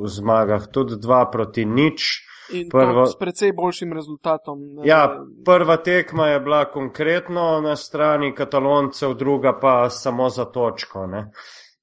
[0.03, 2.09] v zmagah tudi dva proti nič.
[2.53, 4.59] In Prvo- s precej boljšim rezultatom.
[4.59, 11.07] eh, Ja, prva tekma je bila konkretno na strani kataloncev, druga pa samo za točko.
[11.07, 11.31] Ne.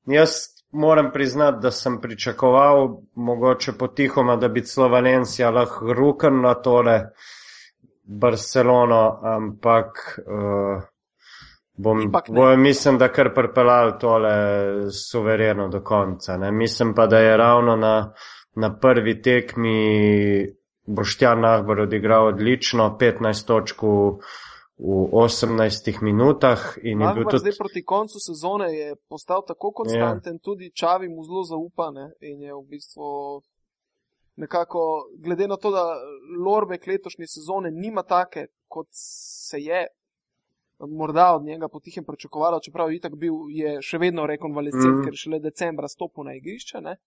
[0.05, 6.99] Jaz moram priznati, da sem pričakoval, mogoče potihoma, da bi celo Valencija lahko ruknila tole
[8.03, 10.83] Barcelono, ampak uh,
[11.77, 14.35] bom, bo, mislim, da kar pripeljal tole
[14.91, 16.37] suvereno do konca.
[16.37, 16.51] Ne.
[16.51, 18.13] Mislim pa, da je ravno na,
[18.55, 19.77] na prvi tekmi
[20.87, 23.87] Boštjan Nahbar odigral odlično, 15 točk v,
[24.77, 27.37] v 18 minutah Akbar tudi.
[27.37, 30.39] zdaj proti koncu sezone je postal tako konstanten, ja.
[30.43, 33.41] tudi Čavi mu zelo zaupa ne, in je v bistvu
[34.37, 35.97] nekako, glede na to, da
[36.45, 39.87] Lorbek letošnje sezone nima take, kot se je
[40.79, 45.03] morda od njega potihem pričakovalo, čeprav je itak bil, je še vedno rekonvalescent, mm.
[45.03, 46.97] ker je šele decembra stopil na igrišče, ne.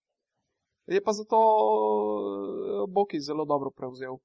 [0.91, 4.19] Je pa zato eh, Boki zelo dobro prevzel.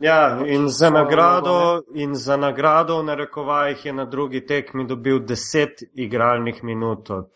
[0.00, 5.84] Ja, in za nagrado, in za nagrado v narekovajih je na drugi tekmi dobil 10
[5.94, 7.30] igralnih minut od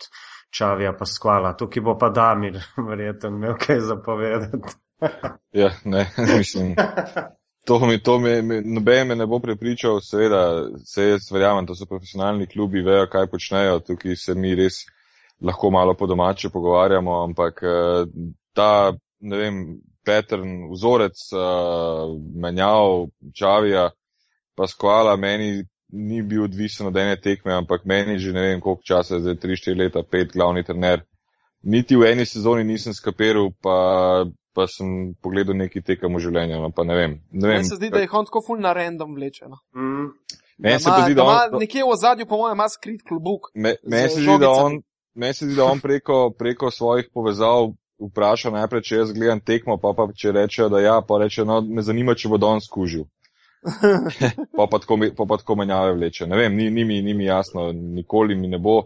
[0.49, 1.53] Čavija Paskvala.
[1.57, 4.75] Tukaj bo pa Damir, verjetno, imel kaj zapovedati.
[5.51, 6.75] Ja, ne, mislim.
[7.65, 11.75] To mi, to mi, mi noben me ne bo prepričal, seveda, se jaz verjamem, to
[11.75, 14.85] so profesionalni klubi, vejo, kaj počnejo, tukaj se mi res
[15.41, 18.05] lahko malo po domače pogovarjamo, ampak eh,
[18.53, 19.59] ta, ne vem,
[20.07, 23.89] pattern, vzorec uh, menjav Čavija,
[24.55, 28.83] pa skvala meni ni bil odvisen od ene tekme, ampak meni že ne vem koliko
[28.83, 31.03] časa, zdaj 3-4 leta, 5 glavni trener.
[31.63, 36.71] Niti v eni sezoni nisem skapiral, pa, pa sem pogledal neki tekem v življenju, no,
[36.71, 37.15] pa ne vem.
[37.31, 39.55] Ne vem Meni se zdi, da je on tako ful na random vlečen.
[39.75, 40.11] Mm.
[40.57, 43.51] Meni se zdi, da on, Nekje v zadju, po mojem, ima skrit klubuk.
[43.55, 44.79] me, meni se zdi, da on,
[45.15, 49.77] meni se zdi, da on preko, preko svojih povezav vpraša najprej, če jaz gledam tekmo,
[49.81, 53.07] pa pa če rečejo, da ja, pa reče, no, me zanima, če bo on skužil.
[54.57, 56.27] pa pa tako, pa pa tako menjave vleče.
[56.27, 58.77] Ne vem, ni, ni, mi, ni mi jasno, nikoli mi ne bo.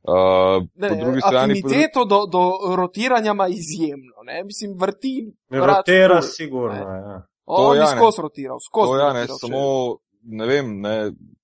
[0.00, 4.22] Uh, Ne, po drugi strani afiniteto do, do rotiranja ima izjemno.
[4.24, 4.44] Ne?
[4.44, 5.32] Mislim, vrti.
[5.50, 6.78] Rotira sigurno.
[6.78, 7.00] Ne.
[7.00, 7.18] Ja.
[7.44, 7.96] On ja, je ne.
[7.96, 8.90] skozi rotiral, skozi.
[8.90, 10.94] to ja, ne, rotiral, samo, ne vem, ne,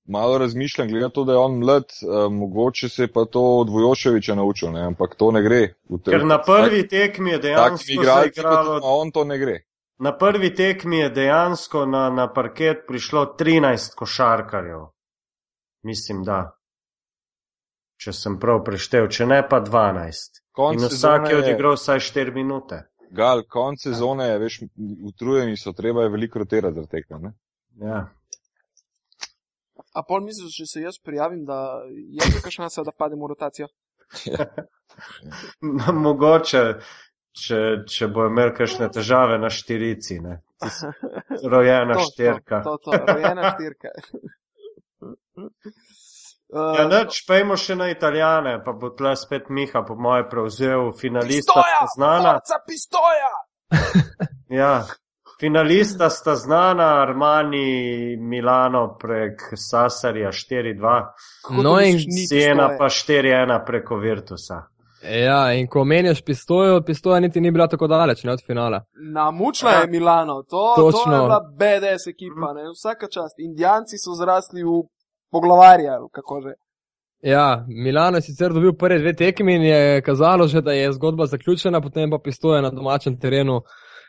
[0.09, 3.43] malo razmišljam, glede na to, da je on mlad, uh, mogoče se je pa to
[3.43, 5.61] od Vojoševiča naučil, ne, ampak to ne gre.
[6.05, 9.61] Te- Ker na prvi tekmi je dejansko igralci, ima on, to ne gre.
[9.99, 14.87] Na prvi tekmi je dejansko na, na parket prišlo 13 košarkarjev.
[15.83, 16.53] Mislim, da.
[17.97, 20.43] Če sem prav preštel, če ne pa 12.
[20.53, 22.83] Konc In vsak je odigral vsaj 4 minute.
[23.11, 24.61] Gal, konc sezone je, veš,
[25.09, 27.19] utrujeni so, treba je veliko rotirati za tekme.
[27.19, 27.33] ne.
[27.81, 28.09] Ja.
[29.97, 33.69] A pol misliš, če se jaz prijavim, da je kakšna šansa, da padem v rotacijo?
[36.05, 36.65] Mogoče,
[37.37, 40.19] če, če bo imel kakšne težave na štirici.
[40.25, 40.41] Ne.
[41.53, 42.61] Rojena To, štirka.
[42.65, 43.95] To, to, to, rojena štirka.
[46.47, 50.93] Ja, Uh, neč, pejmo še na italijane, pa bo tle spet Miha, po moje, prevzel
[50.95, 51.81] finalista pistoja!
[51.97, 52.35] znana.
[52.69, 53.33] Pistoja!
[54.55, 54.71] Ja,
[55.41, 61.05] finalista sta znana, Armani, Milano prek Sasarja 4-2,
[61.43, 62.79] Kako No in Siena pistoje?
[62.79, 64.63] pa 4-1 preko Virtusa.
[65.25, 68.85] Ja, in ko menjaš pistojo, pistoja niti ni bila tako daleč, ne od finala.
[69.15, 71.13] Namučila je Milano, to, to je Točno.
[71.13, 72.63] bila BDS ekipa, ne?
[72.75, 73.35] vsaka čast.
[73.39, 74.83] Indijanci so zrasli v
[75.33, 76.53] poglavarja, kako že.
[77.23, 81.27] Ja, Milano je sicer dobil prve dve tekmi in je kazalo že, da je zgodba
[81.27, 83.61] zaključena, potem pa pistoja na domačem terenu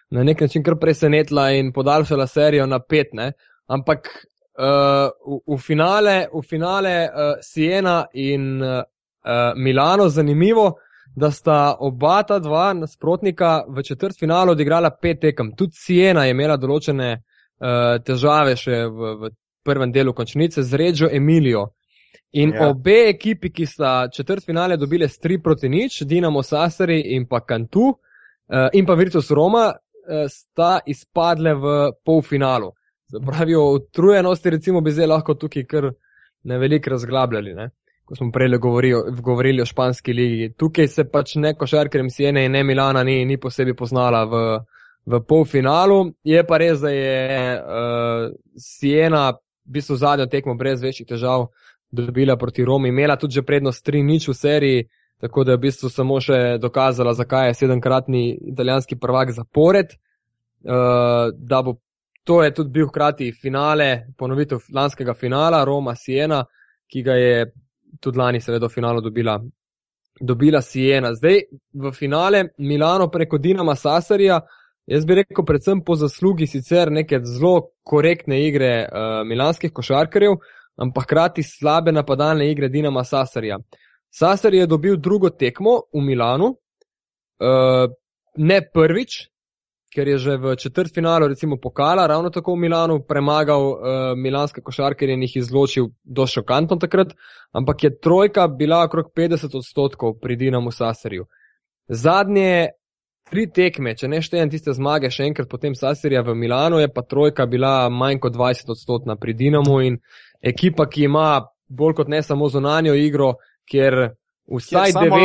[0.09, 3.07] na nek način kar presenetila in podaljšala serijo na pet.
[3.13, 3.31] Ne?
[3.67, 5.09] Ampak uh,
[5.47, 8.83] v, v finale, v finale uh, Siena in uh,
[9.55, 10.73] Milano, zanimivo,
[11.15, 15.51] da sta oba ta dva nasprotnika v četrt finalu odigrala pet tekem.
[15.55, 19.31] Tudi Siena je imela določene uh, težave še v, v
[19.65, 21.71] prvem delu končnice z Reggio Emilijo.
[22.37, 22.67] In Ja.
[22.69, 27.39] obe ekipi, ki sta četrt finale dobile s 3 proti nič, Dinamo Sassari in pa
[27.39, 29.71] Cantu uh, in pa Virtus Roma,
[30.29, 32.71] sta izpadle v polfinalu.
[33.11, 35.91] Se pravi, o utrujenosti recimo bi zdaj lahko tukaj kar
[36.43, 37.53] na velik razglabljali.
[37.53, 37.69] Ne?
[38.07, 40.53] ko smo prej govorili, govorili o španski ligi.
[40.57, 44.43] Tukaj se pač ne košarkarjem Siene in ne Milana ni, ni posebej poznala v,
[45.05, 46.13] v polfinalu.
[46.23, 51.49] Je pa res, da je uh, Siena v bistvu zadnjo tekmo brez večjih težav
[51.91, 54.87] dobila proti Romi, imela tudi že prednost 3-0 v seriji,
[55.21, 59.97] tako da je v bistvu samo še dokazala, zakaj je sedemkratni italijanski prvak zapored.
[60.67, 61.77] Uh, da bo
[62.27, 66.41] to je tudi bil hkrati finale, ponovitev lanskega finala Roma Siena,
[66.91, 67.45] ki ga je
[68.03, 69.37] tudi lani seveda v finalu dobila,
[70.19, 71.13] dobila Siena.
[71.15, 71.39] Zdaj
[71.73, 74.41] v finale Milano preko Dinama Sasarija,
[74.85, 80.35] jaz bi rekel predvsem po zaslugi sicer neke zelo korektne igre uh, milanskih košarkarjev,
[80.83, 83.61] ampak hkrati slabe napadalne igre Dinama Sasarija.
[84.17, 87.89] Sasar je dobil drugo tekmo v Milanu, uh,
[88.37, 89.27] ne prvič,
[89.93, 93.77] ker je že v četrt finalu, recimo pokala, ravno tako v Milanu premagal uh,
[94.17, 97.13] milanske košarkarje in jih izločil do šokantno takrat,
[97.53, 101.27] ampak je trojka bila okrog 50 odstotkov pri Dinamu Sasarju.
[101.87, 102.69] Zadnje
[103.29, 107.03] tri tekme, če ne štejem tiste zmage, še enkrat potem Sasarja v Milanu, je pa
[107.05, 109.99] trojka bila manj kot 20 odstotna pri Dinamu in
[110.41, 113.35] ekipa, ki ima bolj kot ne samo zunanjo igro,
[113.67, 114.15] ker
[114.47, 115.23] Vsaj devet,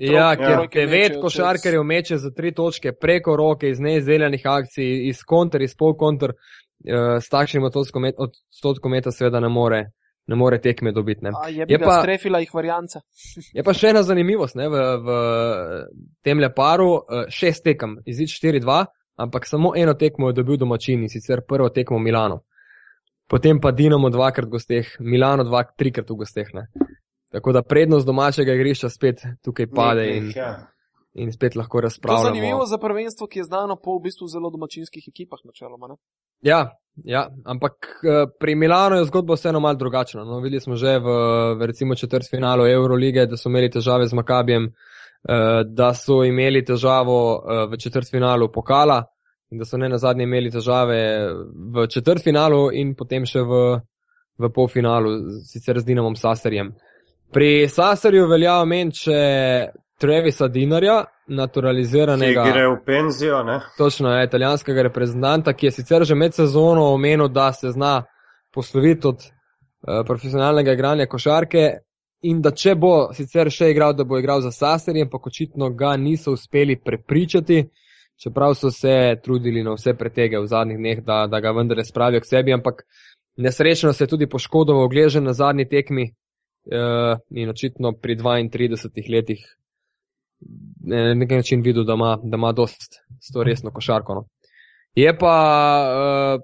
[0.00, 0.66] ja, ja.
[0.74, 5.96] devet košarkarjev meče za tri točke preko roke iz neizdeljenih akcij, iz kontra, iz pol
[5.96, 9.80] kontra, uh, s takšnim odstotkom meta seveda ne more,
[10.26, 11.24] ne more tekme dobiti.
[11.24, 11.32] Ne.
[11.48, 13.00] Je, je pa strefila jih varianta.
[13.56, 15.16] je pa še ena zanimivost ne, v, v
[16.24, 18.78] tem leparu, uh, šest tekem, izid 4-2,
[19.24, 22.42] ampak samo eno tekmo je dobil domačin in sicer prvo tekmo Milano.
[23.30, 26.48] Potem pa Dinamo dvakrat v gosteh, Milano dvakrat, trikrat v gosteh.
[26.52, 26.68] Ne.
[27.30, 30.66] Tako da prednost domačega igrišča spet tukaj pade in, ja.
[31.14, 32.22] in spet lahko razpravljamo.
[32.22, 35.88] To je zanimivo za prvenstvo, ki je znano po v bistvu zelo domačinskih ekipah načeloma.
[35.88, 35.94] Ne?
[36.42, 36.70] Ja,
[37.04, 37.72] ja, ampak
[38.02, 40.24] eh, pri Milano je zgodba vseeno malo drugačna.
[40.24, 41.06] No, videli smo že v,
[41.58, 46.64] v recimo četrt finalu Eurolige, da so imeli težave z Makabijem, eh, da so imeli
[46.64, 49.04] težavo eh, v četrt finalu pokala
[49.50, 51.30] in da so ne na zadnje imeli težave
[51.74, 53.80] v četrt finalu in potem še v,
[54.38, 56.74] v polfinalu, sicer z Dinamom Saserjem.
[57.32, 59.10] Pri Sasarju velja omeniti
[60.00, 62.44] Trevisa Dinarja, naturaliziranega.
[62.44, 63.58] Ki gre v penzijo, ne?
[63.78, 68.02] Točno, je italijanskega reprezentanta, ki je sicer že med sezono omenil, da se zna
[68.54, 71.68] posloviti od uh, profesionalnega igranja košarke
[72.22, 75.96] in da če bo sicer še igral, da bo igral za Sasarjem, pa očitno ga
[75.96, 77.62] niso uspeli prepričati,
[78.22, 82.20] čeprav so se trudili na vse pretege v zadnjih dneh, da, da ga vendarle spravijo
[82.20, 82.82] k sebi, ampak
[83.36, 86.10] nesrečno se je tudi poškodoval, ogležen na zadnji tekmi
[87.30, 89.42] in očitno pri 32 letih
[90.80, 92.94] na nek način videl, da ima, da ima dost
[93.32, 94.14] to resno košarko.
[94.14, 94.24] No.
[94.94, 95.34] Je pa
[96.36, 96.40] uh,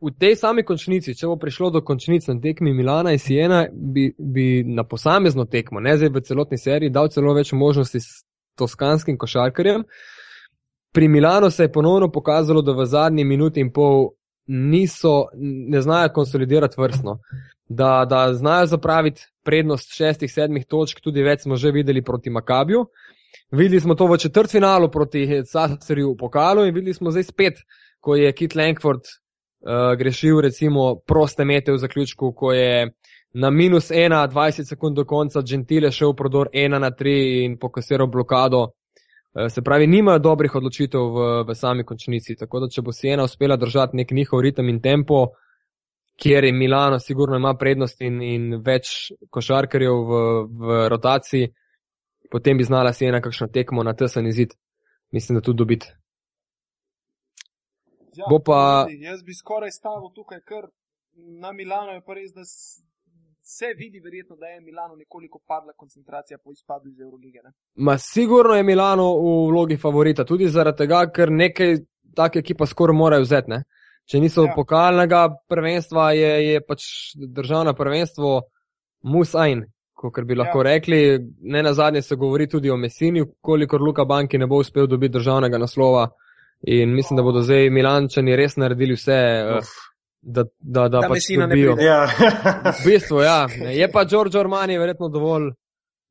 [0.00, 4.12] v tej sami končnici, če bo prišlo do končnice na tekmi Milana in Siena, bi,
[4.18, 8.24] bi na posamezno tekmo, ne zdaj v celotni seriji, dal celo več možnosti s
[8.58, 9.84] toskanskim košarkarjem.
[10.94, 14.12] Pri Milanu se je ponovno pokazalo, da v zadnji minuti in pol
[14.46, 17.18] niso, ne znajo konsolidirati vrstno
[17.68, 22.86] da, da znajo zapraviti prednost šestih, sedmih točk, tudi več smo že videli proti Makabiju.
[23.50, 27.60] Videli smo to v četrtfinalu proti Caesarju v pokalu in videli smo zdaj spet,
[28.00, 32.90] ko je Kit Lankford uh, grešil recimo proste mete v zaključku, ko je
[33.34, 37.58] na minus 1, 20 sekund do konca Gentile šel v prodor 1 na 3 in
[37.58, 38.60] pokasiral blokado.
[38.60, 43.24] Uh, se pravi, nimajo dobrih odločitev v, v sami končnici, tako da če bo Siena
[43.24, 45.43] uspela držati nek njihov ritem in tempo, uh,
[46.16, 50.20] kjer je Milano, sigurno ima prednost in, in več košarkarjev v,
[50.60, 51.50] v rotaciji,
[52.30, 54.54] potem bi znala si ena kakšno tekmo na tesen izid.
[55.14, 55.90] Mislim, da tudi dobiti.
[58.16, 58.86] Ja, Bo pa.
[58.90, 60.66] Jaz bi skoraj stavil tukaj, ker
[61.14, 62.42] na Milano je pa res, da
[63.44, 67.42] se vidi, verjetno, da je Milano nekoliko padla koncentracija po izpadu iz Eurolige.
[67.44, 67.52] Ne?
[67.74, 71.76] Ma sigurno je Milano v vlogi favorita, tudi zaradi tega, ker nekaj
[72.16, 73.60] take ekipa skoraj morajo vzeti.
[74.10, 74.52] Če niso ja.
[74.56, 76.82] pokalnega prvenstva, je, je pač
[77.16, 78.34] državno prvenstvo
[79.08, 79.62] Musain,
[79.96, 80.74] kot bi lahko ja.
[80.74, 81.00] rekli.
[81.48, 85.16] Ne na zadnje se govori tudi o Mesini, kolikor Luka Banki ne bo uspel dobiti
[85.16, 86.08] državnega naslova.
[86.68, 89.72] In mislim, da bodo zdaj Milančani res naredili vse, eh, Uf.
[90.20, 91.76] da, da, da, da pač dobijo.
[91.80, 92.04] Ja.
[92.70, 93.44] v bistvu, ja.
[93.72, 95.50] Je pa George Ormani verjetno dovolj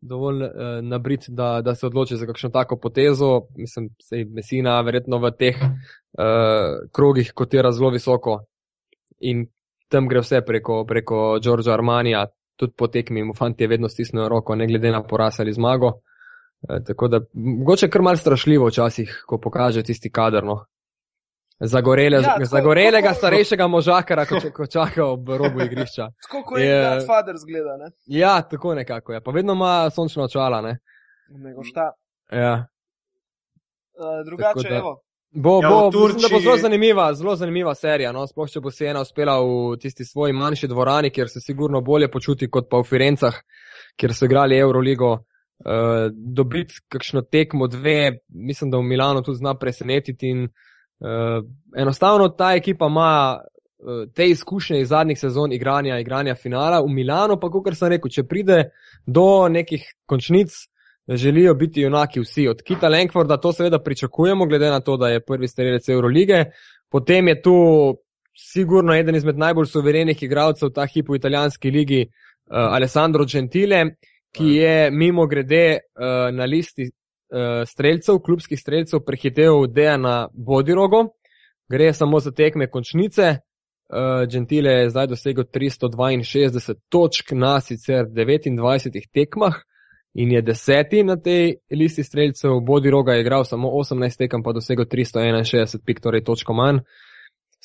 [0.08, 0.52] dovolj uh,
[0.82, 3.42] nabrit, da, da se odloči za kakšno tako potezo.
[3.58, 8.40] Mislim, da je Mesina verjetno v teh uh, krogih kotira zelo visoko
[9.20, 9.46] in
[9.88, 12.26] tam gre vse preko, preko Georgea Armanija,
[12.60, 15.88] tudi po tekmi mu fanti vedno stisnejo roko, ne glede na poraz ali zmago.
[15.88, 20.44] Uh, tako da mogoče kar mal strašljivo včasih, ko pokaže tisti kader.
[20.44, 20.66] No.
[21.64, 26.08] Zagorele, Ja, tako- zagorelega tako- starejšega možakara, ko, ko čaka ob robu igrišča.
[26.24, 27.92] Tako kot je Godfather zgleda, ne?
[28.06, 29.22] Ja, tako nekako je.
[29.22, 30.62] Pa vedno ima sončna očala.
[30.62, 30.78] Ne?
[31.30, 31.92] Nego šta.
[32.32, 32.66] Ja.
[33.94, 35.00] Uh, drugače, Tako da- evo.
[35.36, 38.12] Bo, Ja, bo, v mislim, da bo Turčiji- zelo zanimiva, zelo zanimiva serija.
[38.12, 38.28] No?
[38.28, 42.08] Sploh, če bo si ena uspela v tisti svoji manjši dvorani, kjer se sigurno bolje
[42.08, 43.34] počuti kot pa v Firencah,
[43.96, 45.12] kjer so igrali Euroligo.
[45.66, 45.72] Uh,
[46.14, 50.28] dobiti kakšno tekmo, dve, mislim, da v Milano tudi zna presenetiti.
[50.28, 50.50] In, uh,
[51.76, 56.82] enostavno ta ekipa ima uh, te izkušnje iz zadnjih sezon igranja, igranja finala.
[56.82, 58.60] V Milano pa, kot sem rekel, če pride
[59.06, 60.54] do nekih končnic,
[61.08, 62.48] želijo biti junaki vsi.
[62.48, 66.46] Od Kita Lankforda to seveda pričakujemo, glede na to, da je prvi strelec Eurolige.
[66.90, 67.56] Potem je tu
[68.38, 73.86] sigurno eden izmed najbolj suverenih igralcev ta hip v italijanski ligi, uh, Alessandro Gentile,
[74.34, 76.90] ki je mimo grede uh, na listi
[77.34, 81.06] uh, streljcev, klubskih streljcev, prehitev Dejana Bodirogo.
[81.70, 83.38] Gre samo za tekme končnice.
[83.94, 89.54] Uh, Gentile je zdaj dosegel 362 točk na sicer 29 tekmah
[90.14, 92.60] in je deseti na tej listi streljcev.
[92.60, 96.80] Bodiroga je igral samo 18 tekem, pa dosegel 361 pik, torej točko manj.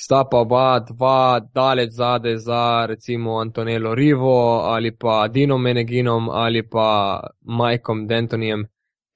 [0.00, 6.68] Sta pa oba dva daleč zade za recimo Antonello Rivo ali pa Dino Meneginom ali
[6.68, 8.66] pa Majkom Dentonijem,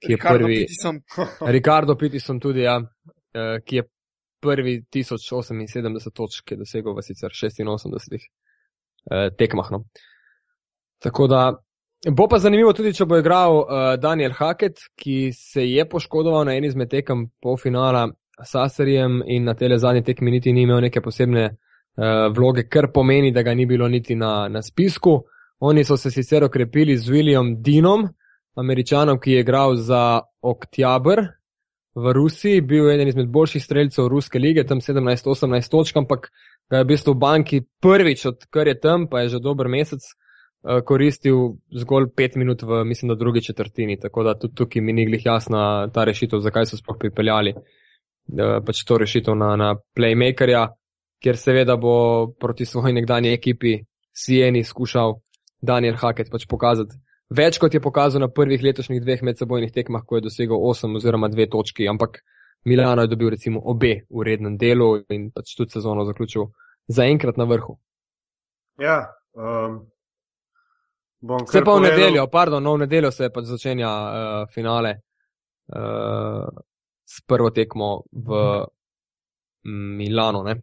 [0.03, 0.59] ki je Ricardo prvi.
[0.59, 1.01] Pittisom.
[1.55, 2.77] Ricardo Pitison tudi, ja,
[3.33, 3.83] eh, ki je
[4.43, 9.71] prvi 1078 točk, ki je dosegel v sicer 86 eh, tekmah.
[9.71, 9.85] No.
[11.03, 11.43] Tako da
[12.11, 13.67] bo pa zanimivo tudi, če bo igral uh,
[13.99, 18.09] Daniel Hackett, ki se je poškodoval na eni izmed tekem polfinala
[18.43, 22.89] s Sasserjem in na tele zadnji tekmi niti ni imel neke posebne uh, vloge, kar
[22.91, 25.21] pomeni, da ga ni bilo niti na, na spisku.
[25.63, 28.09] Oni so se sicer okrepili z William Dinom,
[28.55, 31.21] američanom, ki je igral za Oktябr
[31.95, 36.31] v Rusiji, bil eden izmed boljših streljcev Ruske lige, tam 17-18 točk, ampak
[36.69, 40.01] ga je v bistvu v banki prvič, odkar je tam, pa je že dober mesec,
[40.01, 43.99] eh, koristil zgolj pet minut v, mislim, da drugi četrtini.
[43.99, 48.59] Tako da tudi tukaj mi ni glih jasna ta rešitev, zakaj so sploh pripeljali eh,
[48.65, 50.67] pač to rešitev na, na playmakerja,
[51.21, 53.77] kjer seveda bo proti svoji nekdanji ekipi
[54.13, 55.15] Sieni skušal
[55.61, 56.95] Daniel Hackett pač pokazati.
[57.33, 61.29] Več kot je pokazal na prvih letošnjih dveh medsebojnih tekmah, ko je dosegel 8 oziroma
[61.33, 62.21] 2 točki, ampak
[62.65, 66.45] Milano je dobil recimo obe v rednem delu in pač tudi sezono zaključil
[66.87, 67.75] zaenkrat na vrhu.
[68.79, 68.99] Ja,
[69.33, 69.81] um,
[71.21, 74.93] bom Se kar pa v nedeljo, pardon, no v nedeljo se pač začenja uh, finale
[75.73, 76.47] uh,
[77.05, 78.39] s prvo tekmo v
[79.63, 80.43] Milano.
[80.43, 80.57] Ne?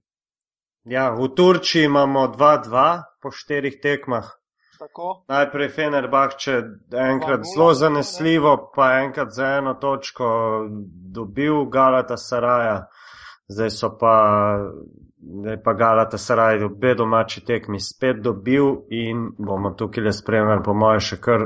[0.89, 4.40] Ja, v Turčiji imamo 2-2 po štirih tekmah.
[4.81, 5.25] Tako.
[5.29, 6.53] Najprej Fenerbahče
[6.93, 10.29] enkrat 2:0, zelo zanesljivo, pa enkrat za eno točko
[11.15, 12.87] dobil Galata Saraja.
[13.49, 14.15] Zdaj so pa,
[15.41, 20.75] zdaj pa Galata Saraj obe domači tekmi spet dobil in bomo tukaj le spremljali, po
[20.75, 21.45] moje, še kar,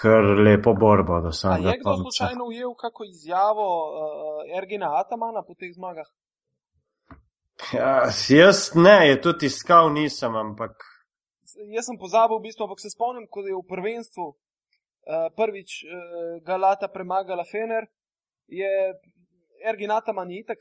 [0.00, 5.58] kar lepo borbo do samega je kdo slučajno ujel kako izjavo uh, Ergina Atamana po
[5.58, 6.06] teh zmagah?
[7.72, 10.89] Ja, jaz ne, je tudi iskal, nisem, ampak
[11.74, 14.36] Jaz sem pozabil, v bistvu, ampak se spomnim, ko je v prvenstvu uh,
[15.36, 15.90] prvič uh,
[16.46, 17.88] Galata premagala Fener,
[18.50, 18.70] je
[19.66, 20.58] Ergin Ataman je itak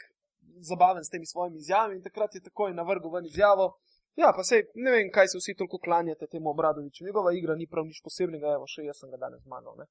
[0.59, 3.77] zabaven s temi svojimi izjavami in takrat je takoj navrgel ven izjavo.
[4.15, 7.05] Ja, pa sej ne vem, kaj se vsi toliko klanjate temu Obradoviču.
[7.05, 9.77] Njegova igra ni prav nič posebnega, evo, še jaz sem ga danes zmagal.
[9.79, 9.87] ne.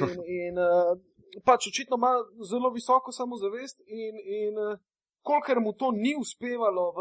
[0.00, 0.96] In, in uh,
[1.46, 2.16] pač očitno ima
[2.50, 4.80] zelo visoko samozavest in, in uh,
[5.24, 6.98] kolikor mu to ni uspevalo v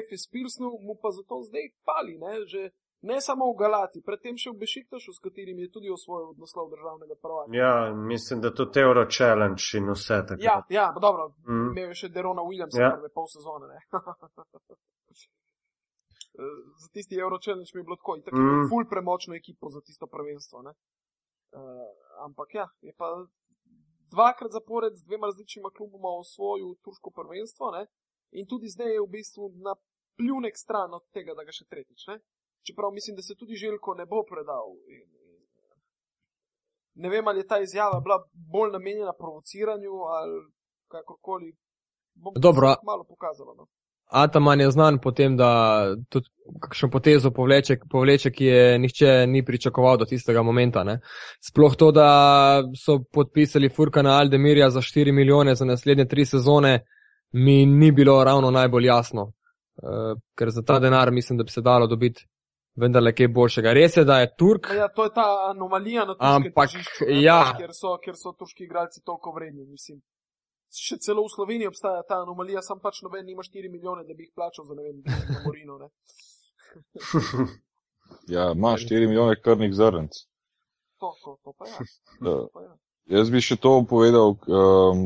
[0.00, 2.62] FS Pilsnu, mu pa zato zdaj pali, ne, že
[3.02, 7.14] ne samo v Galati, predtem še v Bešiktašu, s katerim je tudi osvojil naslov državnega
[7.16, 7.52] prvaka.
[7.54, 10.40] ja, mislim, da tudi Euro Challenge in vse tako.
[10.40, 11.68] Ja, ja, dobro, Mm.
[11.68, 12.90] imel je še Derona Williamsa Ja.
[12.92, 13.66] prve pol sezone.
[13.68, 13.78] ne.
[16.76, 18.56] Za tisti Euro Challenge mi je bilo tako, tako Mm.
[18.56, 18.68] mm.
[18.68, 20.62] ful premočno ekipo za tisto prvenstvo.
[20.62, 20.72] Ne?
[21.52, 21.60] Uh,
[22.20, 23.06] ampak ja, je pa
[24.14, 27.86] dvakrat zapored z dvema različnima kluboma osvojil turško prvenstvo ne?
[28.38, 29.74] in tudi zdaj je v bistvu na
[30.18, 32.06] pljunek stran od tega, da ga še tretjič.
[32.10, 32.16] Ne?
[32.66, 34.72] Čeprav mislim, da se tudi Željko ne bo predal.
[34.94, 35.44] In, in,
[37.02, 38.18] ne vem, ali je ta izjava bila
[38.54, 40.40] bolj namenjena provociranju ali
[40.92, 41.52] kakorkoli.
[42.14, 42.74] Bom Dobro.
[42.82, 43.54] malo pokazalo.
[43.54, 43.66] No.
[44.10, 46.28] Ataman je znan po tem, da tudi
[46.60, 50.84] kakšno potezo povleče, povleče, ki je nihče ni pričakoval do tistega momenta.
[50.84, 50.98] Ne.
[51.40, 52.08] Sploh to, da
[52.76, 56.84] so podpisali Furkana Aldemirja za 4 milijone za naslednje tri sezone,
[57.32, 59.32] mi ni bilo ravno najbolj jasno.
[59.82, 62.26] Uh, ker za ta denar mislim, da bi se dalo dobiti
[62.76, 63.72] vendarle kaj boljšega.
[63.72, 67.22] Res je, da je Turk, Ja, to je ta anomalija na turskem Ampak, tržišču, ne,
[67.22, 67.38] ja.
[67.46, 69.66] pač, Kjer, so, kjer so turški igralci toliko vredni.
[69.66, 70.00] Mislim.
[70.80, 74.26] Še celo v Sloveniji obstaja ta anomalija, sam pač noben nima 4 milijone, da bi
[74.26, 75.02] jih plačal za ne vem,
[75.46, 75.78] Morino.
[75.78, 75.88] Ne?
[78.28, 80.12] Ja, ima 4 milijone krvnih zrnc.
[81.00, 81.78] To, to, to pa ja.
[82.24, 82.30] Da.
[82.30, 82.74] To pa ja.
[83.18, 85.02] Jaz bi še to povedal, um,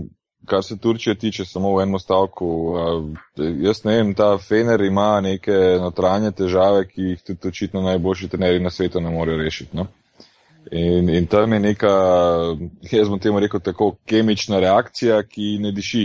[0.47, 2.49] kar se Turčije tiče, samo v enem stavku.
[2.71, 8.31] Uh, jaz ne vem, ta Fener ima neke notranje težave, ki jih tudi očitno najboljši
[8.35, 9.77] trenerji na svetu ne morejo rešiti.
[9.77, 9.89] No?
[10.71, 11.93] In, in tam je neka,
[12.93, 16.05] jaz bom temu rekel tako, kemična reakcija, ki ne diši.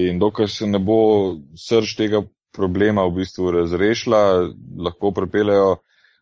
[0.00, 2.22] In dokler se ne bo srž tega
[2.54, 5.78] problema v bistvu razrešila, lahko prepelejo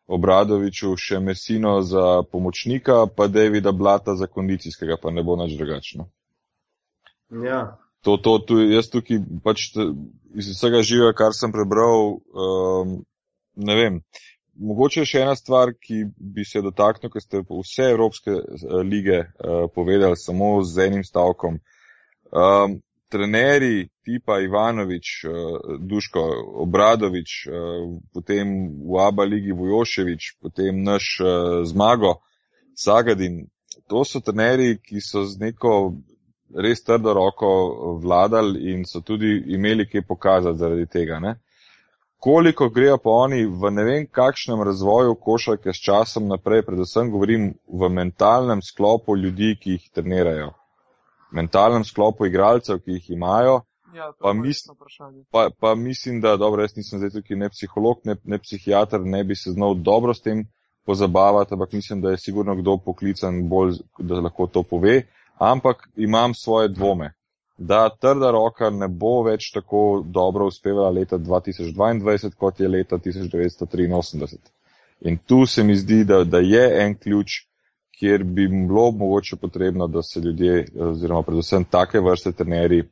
[0.08, 6.08] Obradoviču še Mesino za pomočnika, pa Davida Blata za kondicijskega, pa ne bo nič drugačno.
[7.44, 7.76] ja.
[8.06, 9.66] To, to, tu, jaz tukaj pač
[10.38, 12.92] iz vsega živega, kar sem prebral, um,
[13.58, 13.98] ne vem.
[14.58, 19.68] Mogoče še ena stvar, ki bi se dotaknil, ker ste vse evropske eh, lige uh,
[19.74, 21.60] povedali samo z enim stavkom.
[22.28, 26.24] Um, trenerji tipa Ivanovič, uh, Duško,
[26.66, 28.50] Obradovič, uh, potem
[28.82, 32.18] v Aba ligi Vujoševič, potem naš uh, Zmago,
[32.74, 33.46] Sagadin.
[33.88, 35.74] To so trenerji, ki so z neko
[36.54, 37.50] res trdo roko
[38.02, 41.20] vladali in so tudi imeli kaj pokazati zaradi tega.
[41.20, 41.38] Ne?
[42.18, 47.52] Koliko grejo pa oni v ne vem kakšnem razvoju košarke s časom naprej, predvsem govorim
[47.68, 50.50] v mentalnem sklopu ljudi, ki jih trenirajo,
[51.30, 53.60] mentalnem sklopu igralcev, ki jih imajo,
[53.94, 54.68] Ja, Pa mis-
[55.30, 59.24] pa, pa mislim, da dobro, jaz nisem zdaj tukaj ne psiholog, ne, ne psihiater, ne
[59.24, 60.44] bi se znal dobro s tem
[60.86, 65.02] pozabavati, ampak mislim, da je sigurno kdo poklican bolj, da lahko to pove,
[65.38, 67.12] ampak imam svoje dvome,
[67.58, 74.36] da trda roka ne bo več tako dobro uspevala leta 2022, kot je leta 1983.
[75.00, 77.42] In tu se mi zdi, da, da je en ključ,
[77.98, 82.84] kjer bi bilo mogoče potrebno, da se ljudje, oziroma predvsem take vrste trenerji,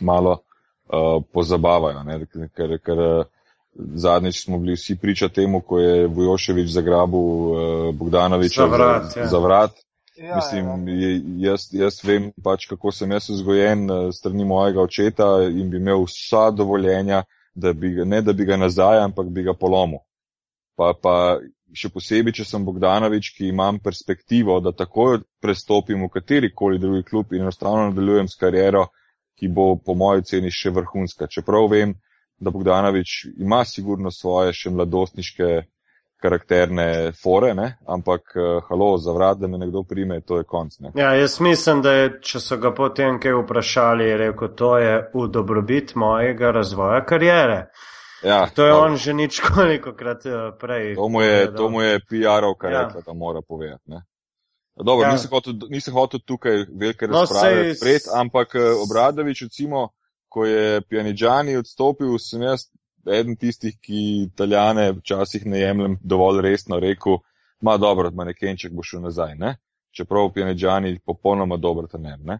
[0.00, 2.02] malo uh, pozabavajo.
[2.02, 2.20] Ne?
[2.54, 3.26] Ker, ker uh,
[3.74, 9.20] zadnjič smo bili vsi priča temu, ko je Vujoševič zagrabil uh, Bogdanoviča Za vrat, za,
[9.20, 9.26] ja.
[9.26, 9.84] za vrat.
[10.16, 11.50] Ja, Mislim, ja.
[11.50, 16.04] jaz, jaz vem pač, kako sem jaz vzgojen uh, strani mojega očeta in bi imel
[16.06, 19.98] vsa dovoljenja, da bi ne da bi ga nazaj, ampak bi ga polomil.
[20.78, 21.14] Pa, pa
[21.74, 27.34] še posebej, če sem Bogdanovič, ki imam perspektivo, da takoj prestopim v katerikoli drugi klub
[27.34, 28.86] in enostavno nadaljujem s kariero,
[29.38, 31.26] ki bo po moji ceni še vrhunska.
[31.26, 31.96] Čeprav vem,
[32.38, 35.50] da Bogdanovič ima sigurno svoje še mladostniške
[36.24, 37.66] karakterne fore, ne?
[37.86, 40.78] ampak uh, halo, za vrat, da me nekdo prime, to je konc.
[40.80, 40.92] Ne?
[40.94, 44.94] Ja, jaz mislim, da je, če so ga potem kaj vprašali, je rekel, to je
[45.14, 47.66] v dobrobit mojega razvoja karijere.
[48.22, 48.86] Ja, To je dobro.
[48.86, 50.94] on že nič koliko krat eh, prej.
[50.96, 52.82] To mu je, to mu je PR-ovka Ja.
[52.82, 53.82] rekla, da mora povedati.
[53.86, 54.00] Ne?
[54.76, 55.12] Dobro, Ja.
[55.12, 59.88] nisem, hotel, nisem hotel tukaj velike No, razprave sej- odpreti, ampak eh, Obradovič, recimo,
[60.28, 62.64] ko je Pjanidžani odstopil, sem jaz
[63.06, 67.18] eden tistih, ki Italijane včasih ne jemljem dovolj resno, rekel,
[67.60, 69.56] ma dobro, manekenček bo šel nazaj, ne?
[69.94, 72.18] čeprav Pjanidžani popolnoma dober trener.
[72.18, 72.38] Ne?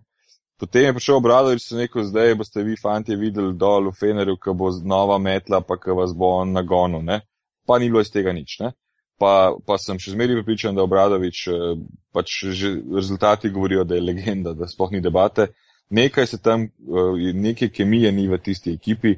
[0.59, 4.55] Potem je prišel Obradovič, sem rekel, zdaj boste vi fanti videli dol v Fenerju, ko
[4.59, 7.21] bo nova metla, pa ko vas bo on nagonil, ne?
[7.67, 8.59] pa ni bilo iz tega nič.
[8.61, 8.73] Ne?
[9.19, 11.77] Pa, pa sem še zmeraj pripričan, da Obradovič, eh,
[12.13, 15.53] pač že rezultati govorijo, da je legenda, da sploh ni debate.
[15.91, 19.15] Nekaj se tam, eh, neke kemije ni v tisti ekipi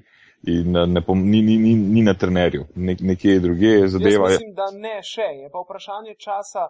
[0.47, 4.31] in eh, ne, pom- ni, ni, ni, ni na trenerju, Nek, nekje druge je zadeva.
[4.31, 5.29] Jaz mislim, da ne še.
[5.43, 6.69] Je pa vprašanje časa,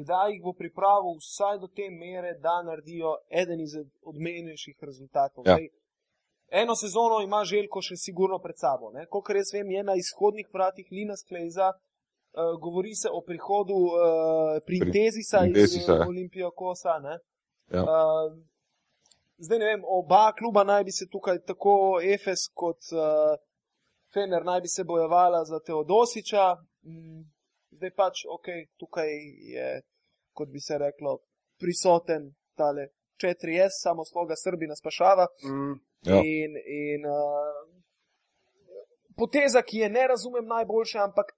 [0.00, 5.44] kdaj jih bo pripravil vsaj do te mere, da naredijo eden izmed odmenjejših rezultatov.
[5.46, 5.56] Ja.
[5.56, 5.68] Zdaj,
[6.62, 8.92] eno sezono ima Željko še sigurno pred sabo.
[9.10, 11.72] Kolikor jaz vem, je na izhodnih vratih Lina Sklejza.
[12.36, 13.94] Uh, govori se o prihodu uh,
[14.66, 16.08] Printezisa iz Printezisa, uh, ja.
[16.08, 16.98] Olimpijakosa.
[17.06, 17.14] ne.
[17.72, 17.82] Ja.
[17.82, 18.36] Uh,
[19.38, 23.36] zdaj ne vem, oba kluba naj bi se tukaj, tako Efes kot uh,
[24.14, 26.54] Fener, naj bi se bojevala za Teodosiča.
[26.86, 27.24] Mm,
[27.70, 28.46] zdaj pač, ok,
[28.80, 29.10] tukaj
[29.54, 29.82] je,
[30.32, 31.18] kot bi se reklo,
[31.60, 32.88] prisoten tale
[33.22, 35.26] 4S, samo sloga Srbina spašava.
[35.44, 35.74] Mm,
[36.06, 36.20] Ja.
[36.22, 37.82] In, in uh,
[39.16, 41.32] poteza, ki je ne razumem najboljše, ampak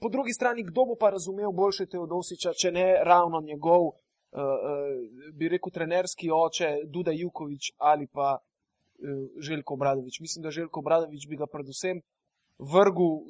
[0.00, 3.92] po drugi strani, kdo bo pa razumel boljše Teodosiča, če ne ravno njegov,
[4.32, 8.42] uh, uh, bi rekel, trenerski oče Duda Jukovič ali pa uh,
[9.40, 10.20] Željko Obradovič.
[10.20, 12.02] Mislim, da Željko Obradovič bi ga predvsem
[12.58, 13.20] vrgel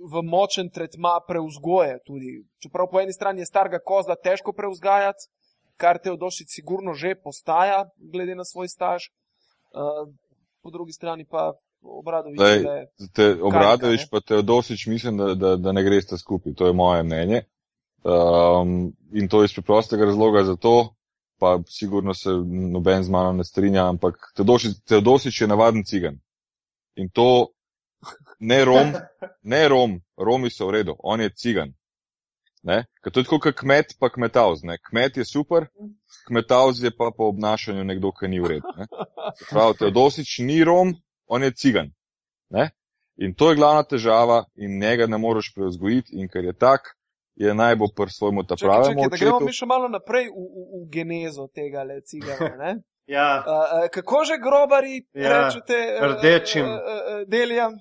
[0.00, 1.98] v močen tretma preuzgoje.
[2.06, 2.44] Tudi.
[2.62, 5.28] Čeprav po eni strani je starega kozla težko preuzgajati,
[5.76, 9.10] kar Teodosič sigurno že postaja, glede na svoj staž.
[9.76, 10.08] Uh,
[10.62, 11.52] po drugi strani pa
[11.82, 12.58] Obradovič Lej,
[12.98, 14.08] je Te, Obradovič ne?
[14.10, 16.54] pa Teodosič mislim, da, da, da ne greste skupaj.
[16.54, 17.42] To je moje mnenje.
[18.06, 20.94] Um, in to iz preprostega razloga zato,
[21.38, 22.30] pa sigurno se
[22.72, 26.20] noben z mano ne strinja, ampak Teodosič, Teodosič je navaden cigan.
[26.94, 27.48] In to
[28.38, 28.92] ne Rom,
[29.42, 31.74] ne Rom, Romi so v redu, on je cigan.
[33.02, 34.62] Ker to je tako, kot kmet, pa kmetavz.
[34.66, 34.78] Ne?
[34.90, 35.66] Kmet je super,
[36.26, 38.72] kmetavz je pa po obnašanju nekdo, ki ni v redu.
[38.78, 38.86] Ne?
[39.38, 40.94] Se Pravi, Teodosič ni Rom,
[41.26, 41.90] on je cigan.
[42.50, 42.70] Ne?
[43.16, 46.94] In to je glavna težava in njega ne moreš preuzgojiti in ker je tak,
[47.36, 50.62] je naj bo pr svojemu ta pravemu da gremo mi še malo naprej v, v,
[50.74, 52.56] v genezo tega le cigara.
[52.56, 52.76] ne?
[53.06, 56.64] Ja, Uh, kako že grobari Ja, rečete uh, rdečim.
[56.64, 57.76] Uh, uh, uh, deljam?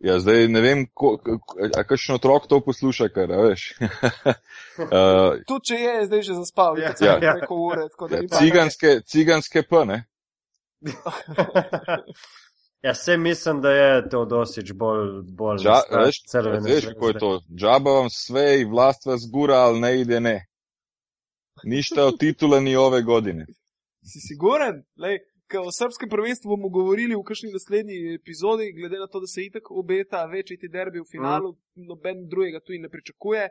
[0.00, 3.66] Ja, zdaj ne vem, ko, ko, a kakšen otrok to posluša, kar a veš.
[3.80, 7.34] uh, Tudi če je, je zdaj že zaspal, Ja, ja, ja.
[7.50, 7.88] ure.
[7.88, 9.98] tako da ja, ni pa- ciganske, ciganske P, ne?
[12.86, 17.18] ja se mislim, da je Teodosič bolj, bolj Dža, star veš, crvene veš, kako je
[17.18, 17.30] to?
[17.60, 20.38] Džaba vam svej, vlast vas gura, ali ne ide ne.
[21.64, 23.46] Ništa od titula ni ove godine.
[24.10, 24.82] Si siguren?
[25.02, 25.18] Lej,
[25.50, 29.46] ka o srpskem prvenstvu bomo govorili v kakšni naslednji epizodi, glede na to, da se
[29.48, 31.86] itak obeta večji ti derbi v finalu, mm.
[31.88, 33.48] noben drugega tu ne pričakuje.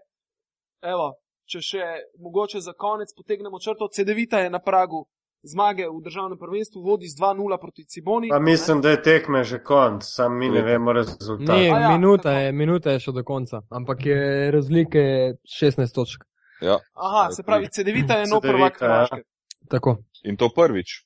[0.94, 1.08] Evo,
[1.50, 1.86] če še
[2.26, 5.06] mogoče za konec potegnemo črto, CD-vita je na pragu
[5.44, 8.30] zmage v državnem prvenstvu, vodi z 2-0 proti Ciboni.
[8.30, 11.56] Pa mislim, da je tekme že konc, sam mi ne vemo rezultat.
[11.56, 12.40] Ni, A ja, minuta, tako.
[12.40, 14.20] je, minuta je še do konca, ampak je
[14.52, 15.02] razlike
[15.44, 16.24] 16 točk.
[16.62, 16.80] Ja.
[16.94, 18.88] Aha, se pravi, CD-vita je nov prvak ja.
[18.88, 19.22] Hrvaške.
[19.68, 19.98] Tako.
[20.24, 21.04] In to prvič.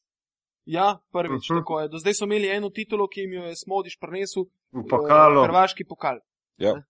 [0.67, 1.53] Ja, prvič, uh Mhm.
[1.53, 1.59] -huh.
[1.59, 1.88] tako je.
[1.88, 5.41] Do zdaj so imeli eno titulo, ki jim jo je Smodiš prenesel, V pokalu.
[5.41, 6.19] eh, Hrvaški pokal.
[6.57, 6.73] Ja.
[6.73, 6.83] Ne?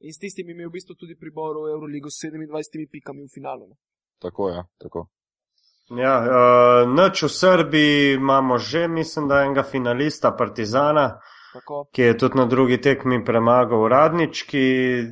[0.00, 3.30] In s tistim je imel v bistvu tudi pribor v Euroligo s 27 pikami v
[3.34, 3.68] finalu.
[3.68, 3.74] Ne?
[4.18, 5.06] Tako, ja, tako.
[5.90, 6.26] Ja, uh,
[6.90, 11.20] noč v Srbiji imamo že, mislim, da enega finalista Partizana,
[11.52, 11.86] Tako.
[11.92, 14.64] ki je tudi na drugi tekmi premagal Radnički,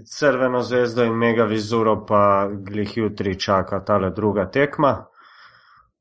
[0.06, 2.20] Crveno zvezdo in Mega Vizuro pa
[2.50, 5.06] glih jutri čaka tale druga tekma.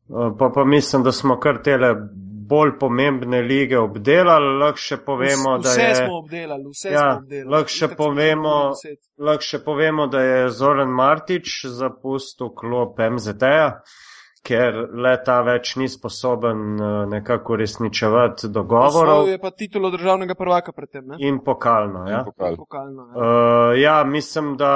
[0.08, 1.96] Uh, pa, pa mislim, da smo kar tele
[2.46, 5.96] bolj pomembne lige obdelali, lahko še povemo, Vs- da vse je.
[5.96, 7.50] smo obdelali, vse Ja, smo obdelali.
[7.50, 8.74] lahko še povemo-.
[9.20, 13.80] Lahko še povemo, da je Zoran Martič zapustil klop MZT-ja,
[14.46, 20.72] ker leta več ni sposoben eh, nekako uresničevati dogovorov Osvojil je pa titulo državnega prvaka
[20.72, 21.18] predtem, ne?
[21.20, 22.06] in pokalno.
[22.10, 22.20] Ja.
[22.22, 22.56] In pokal.
[22.62, 23.16] Pokalno, ja.
[23.16, 24.72] Uh, ja, mislim, da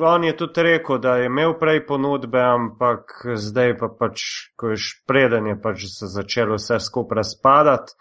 [0.00, 4.22] on je tudi rekel, da je imel prej ponudbe, ampak zdaj pa pač,
[4.56, 7.94] ko je š- preden je pač se začelo vse skupaj razpadati.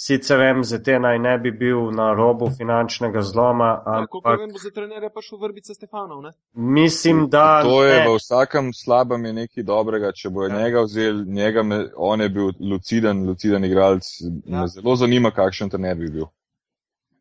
[0.00, 4.70] Sicer MZT naj ne bi bil na robu finančnega zloma, Kako ampak vem, bo za
[4.70, 6.30] trenerja pa šel vrbica Stefanov, ne?
[6.54, 7.62] mislim, da.
[7.66, 8.04] To je ne.
[8.06, 10.60] v vsakem slabem je nekaj dobrega, če bo Ja.
[10.60, 14.06] njega vzel, njega me, on je bil luciden, luciden igralec.
[14.20, 14.60] Ja.
[14.60, 16.30] Me zelo zanima, kakšen trener bi bil.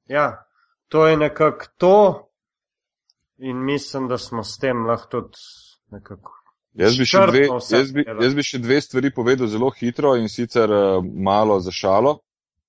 [0.05, 0.45] Ja,
[0.87, 2.29] to je nekako to,
[3.37, 5.41] in mislim, da smo s tem lahko tudi
[5.89, 6.37] nekako.
[6.77, 10.29] Jaz bi, še dve, jaz, bi, jaz bi še dve stvari povedal zelo hitro in
[10.29, 12.19] sicer uh, malo za šalo,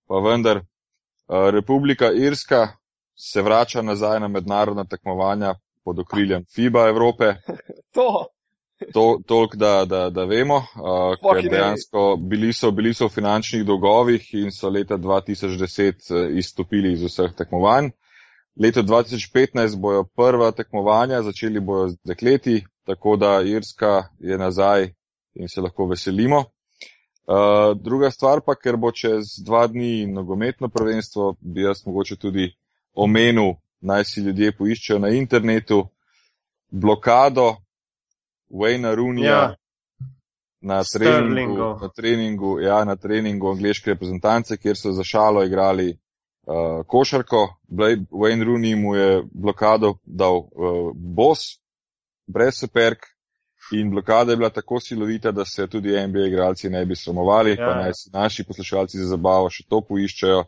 [0.08, 2.68] pa vendar uh, Republika Irska
[3.18, 5.54] se vrača nazaj na mednarodna tekmovanja
[5.84, 7.34] pod okriljem FIBA Evrope.
[7.94, 8.26] To,
[8.92, 13.64] To, toliko, da, da, da vemo, uh, ker dejansko bili so, bili so v finančnih
[13.66, 17.90] dolgovih in so leta 2010 uh, izstopili iz vseh tekmovanj.
[18.60, 24.92] Leto 2015 bojo prva tekmovanja, začeli bojo z dekleti, tako da Irska je nazaj
[25.34, 26.44] in se lahko veselimo.
[27.28, 32.46] Uh, druga stvar pa, ker bo čez dva dni nogometno prvenstvo, bi jaz mogoče tudi
[32.94, 35.82] omenil, naj si ljudje poiščejo na internetu
[36.70, 37.56] blokado
[38.50, 39.56] Wayna Rooneyja Ja.
[40.60, 46.80] na treningu, na treningu, ja, na treningu angliške reprezentance, kjer so za šalo igrali uh,
[46.86, 47.42] košarko.
[47.68, 51.60] Blej- Wayne Rooney mu je blokado dal uh, bos,
[52.26, 53.04] brez superk.
[53.72, 57.56] In blokada je bila tako silovita, da se tudi NBA igralci ne bi sramovali, ja.
[57.56, 60.44] Pa naj si naši poslušalci za zabavo še to poiščejo,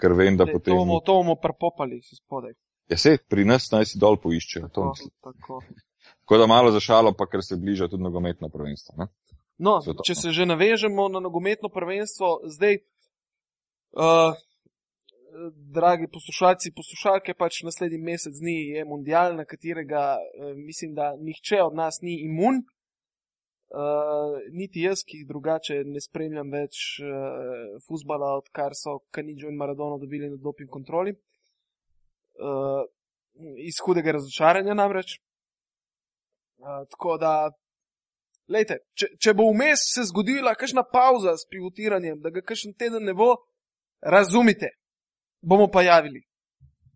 [0.00, 0.74] ker vem, da Lej, potem.
[0.74, 2.52] to bomo, to bomo prepopali si spodaj.
[2.88, 4.68] Ja, se pri nas naj si dol poiščejo.
[4.68, 4.92] Tako,
[5.24, 5.62] tako.
[6.20, 8.94] Tako da malo za šalo, pa ker se bliža tudi nogometno prvenstvo.
[8.98, 9.08] Ne?
[9.58, 10.04] No, Svetovno.
[10.06, 12.78] če se že navežemo na nogometno prvenstvo, zdaj,
[13.96, 14.36] uh,
[15.74, 21.62] dragi poslušalci, poslušalke, pač naslednji mesec dni je mundial, na katerega uh, mislim, da nihče
[21.62, 22.62] od nas ni imun.
[23.68, 29.98] Uh, niti jaz, ki drugače ne spremljam več uh, futbola, odkar so Kanidžo in Maradono
[30.00, 31.12] dobili na doping kontroli.
[32.38, 32.86] Uh,
[33.60, 35.18] iz hudega razočaranja namreč.
[36.58, 37.32] Uh, tako da
[38.48, 43.04] Lejte, če, če bo vmes se zgodila kakšna pauza s pivotiranjem, da ga kakšen teden
[43.04, 43.34] ne bo,
[44.00, 44.70] razumite,
[45.42, 46.22] bomo pa javili,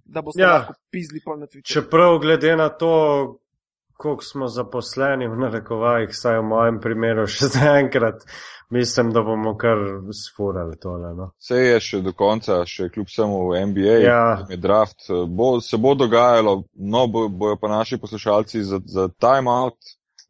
[0.04, 0.52] da boste ja.
[0.58, 1.72] Lahko pizli pol na Twitchu.
[1.72, 2.92] Čeprav glede na to,
[3.96, 8.24] koliko smo zaposleni v narekovajih, saj v mojem primeru še zaenkrat,
[8.70, 9.78] mislim, da bomo kar
[10.16, 11.14] sfurali tole.
[11.14, 11.30] No.
[11.38, 14.22] Vse je še do konca, še kljub samo v NBA, Ja.
[14.50, 19.78] je draft, bo, se bo dogajalo, no bo, bojo pa naši poslušalci za, za timeout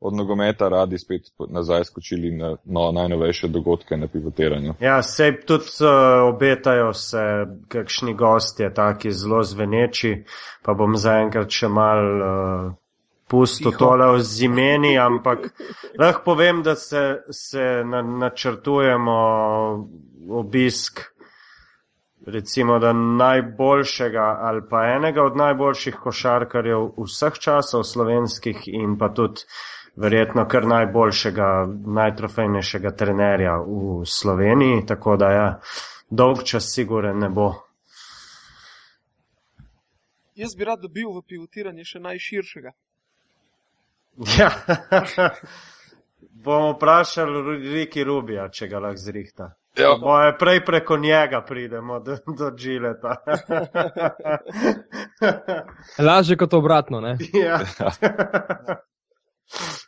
[0.02, 4.74] od nogometa radi spet nazaj skočili na no, najnovejše dogodke na pivotiranju.
[4.80, 10.24] Ja, sej tudi uh, obetajo se kakšni gostje, taki zelo zveneči,
[10.62, 12.72] pa bom zaenkrat še mal uh,
[13.30, 13.78] pustil Tiho.
[13.78, 15.52] tole o zimeni, ampak
[15.98, 19.18] lahko povem, da se, se na, načrtujemo
[20.30, 21.12] obisk
[22.26, 29.42] recimo, da najboljšega ali pa enega od najboljših košarkarjev vseh časov slovenskih in pa tudi
[29.96, 31.48] verjetno kar najboljšega,
[31.86, 35.48] najtrofejnejšega trenerja v Sloveniji, tako da ja,
[36.10, 37.52] dolg čas siguren ne bo.
[40.34, 42.72] Jaz bi rad dobil v pivotiranje še najširšega.
[44.38, 44.50] Ja.
[46.42, 49.52] Bomo vprašali Riki Rubija, če ga lahko zrihta.
[49.78, 49.92] Ja.
[50.00, 53.14] Boje prej preko njega pridemo do, do Džileta.
[55.98, 57.16] Lažje kot obratno, ne?
[57.32, 57.60] ja.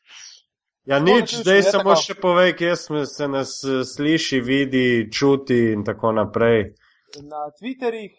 [0.84, 2.02] ja, nič, da zdaj samo tako.
[2.02, 6.74] še povej, kje smo se nas eh, sliši, vidi, čuti in tako naprej.
[7.22, 8.12] Na Twitterjih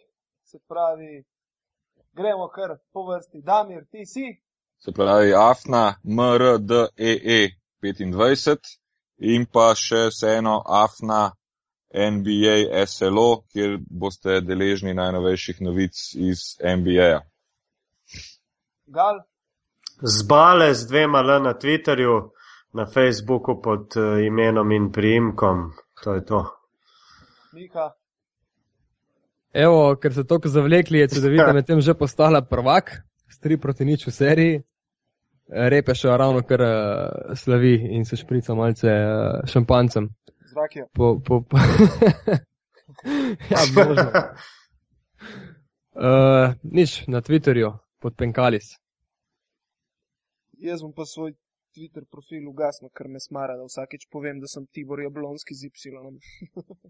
[0.44, 1.24] se pravi,
[2.14, 3.42] gremo kar po vrsti.
[3.42, 4.32] Damir, ti si,
[4.86, 7.50] Se pravi Afna MRDEE
[7.82, 8.58] 25
[9.18, 11.32] in pa še vseeno Afna
[11.96, 17.22] NBA SLO, kjer boste deležni najnovejših novic iz NBA.
[18.98, 19.24] Gal,
[20.02, 22.18] Zbale z dvema L na Twitterju,
[22.76, 25.72] na Facebooku pod eh, imenom in priimkom.
[26.04, 26.42] To je to.
[27.56, 27.94] Mika,
[29.56, 32.92] Evo, ker so tako zavlekli, je CD-vita medtem že postala prvak,
[33.32, 34.64] s 3 proti nič v seriji.
[35.46, 40.10] Repe še ravno kar uh, slavi in se šprica malce uh, šampancem.
[40.52, 40.86] zrak je.
[40.92, 41.58] Po, po, po
[43.54, 44.10] ja, možno.
[45.96, 48.76] Uh, nič, na Twitterju, pod Penkalis.
[50.60, 51.38] Jaz bom pa svoj
[51.76, 56.20] Twitter profil ugasnil, ker me smara, da vsakeč povem, da sem Tibor Jablonski z Y.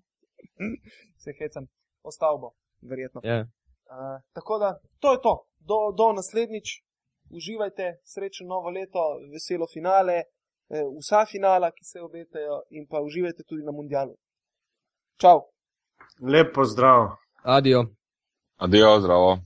[1.24, 1.68] Se hecam,
[2.04, 3.22] ostal bo, verjetno.
[3.24, 3.42] Ja.
[3.90, 5.36] Uh, tako da, to je to.
[5.60, 6.82] Do, do naslednjič,
[7.30, 9.02] uživajte, srečno novo leto,
[9.34, 10.18] veselo finale,
[10.70, 14.16] eh, vsa finala, ki se obetajo, in pa uživajte tudi na mundialu.
[15.22, 15.42] Čau!
[16.22, 17.10] Lep pozdrav.
[17.44, 17.86] Adijo.
[18.58, 19.38] Adijo, zdravo.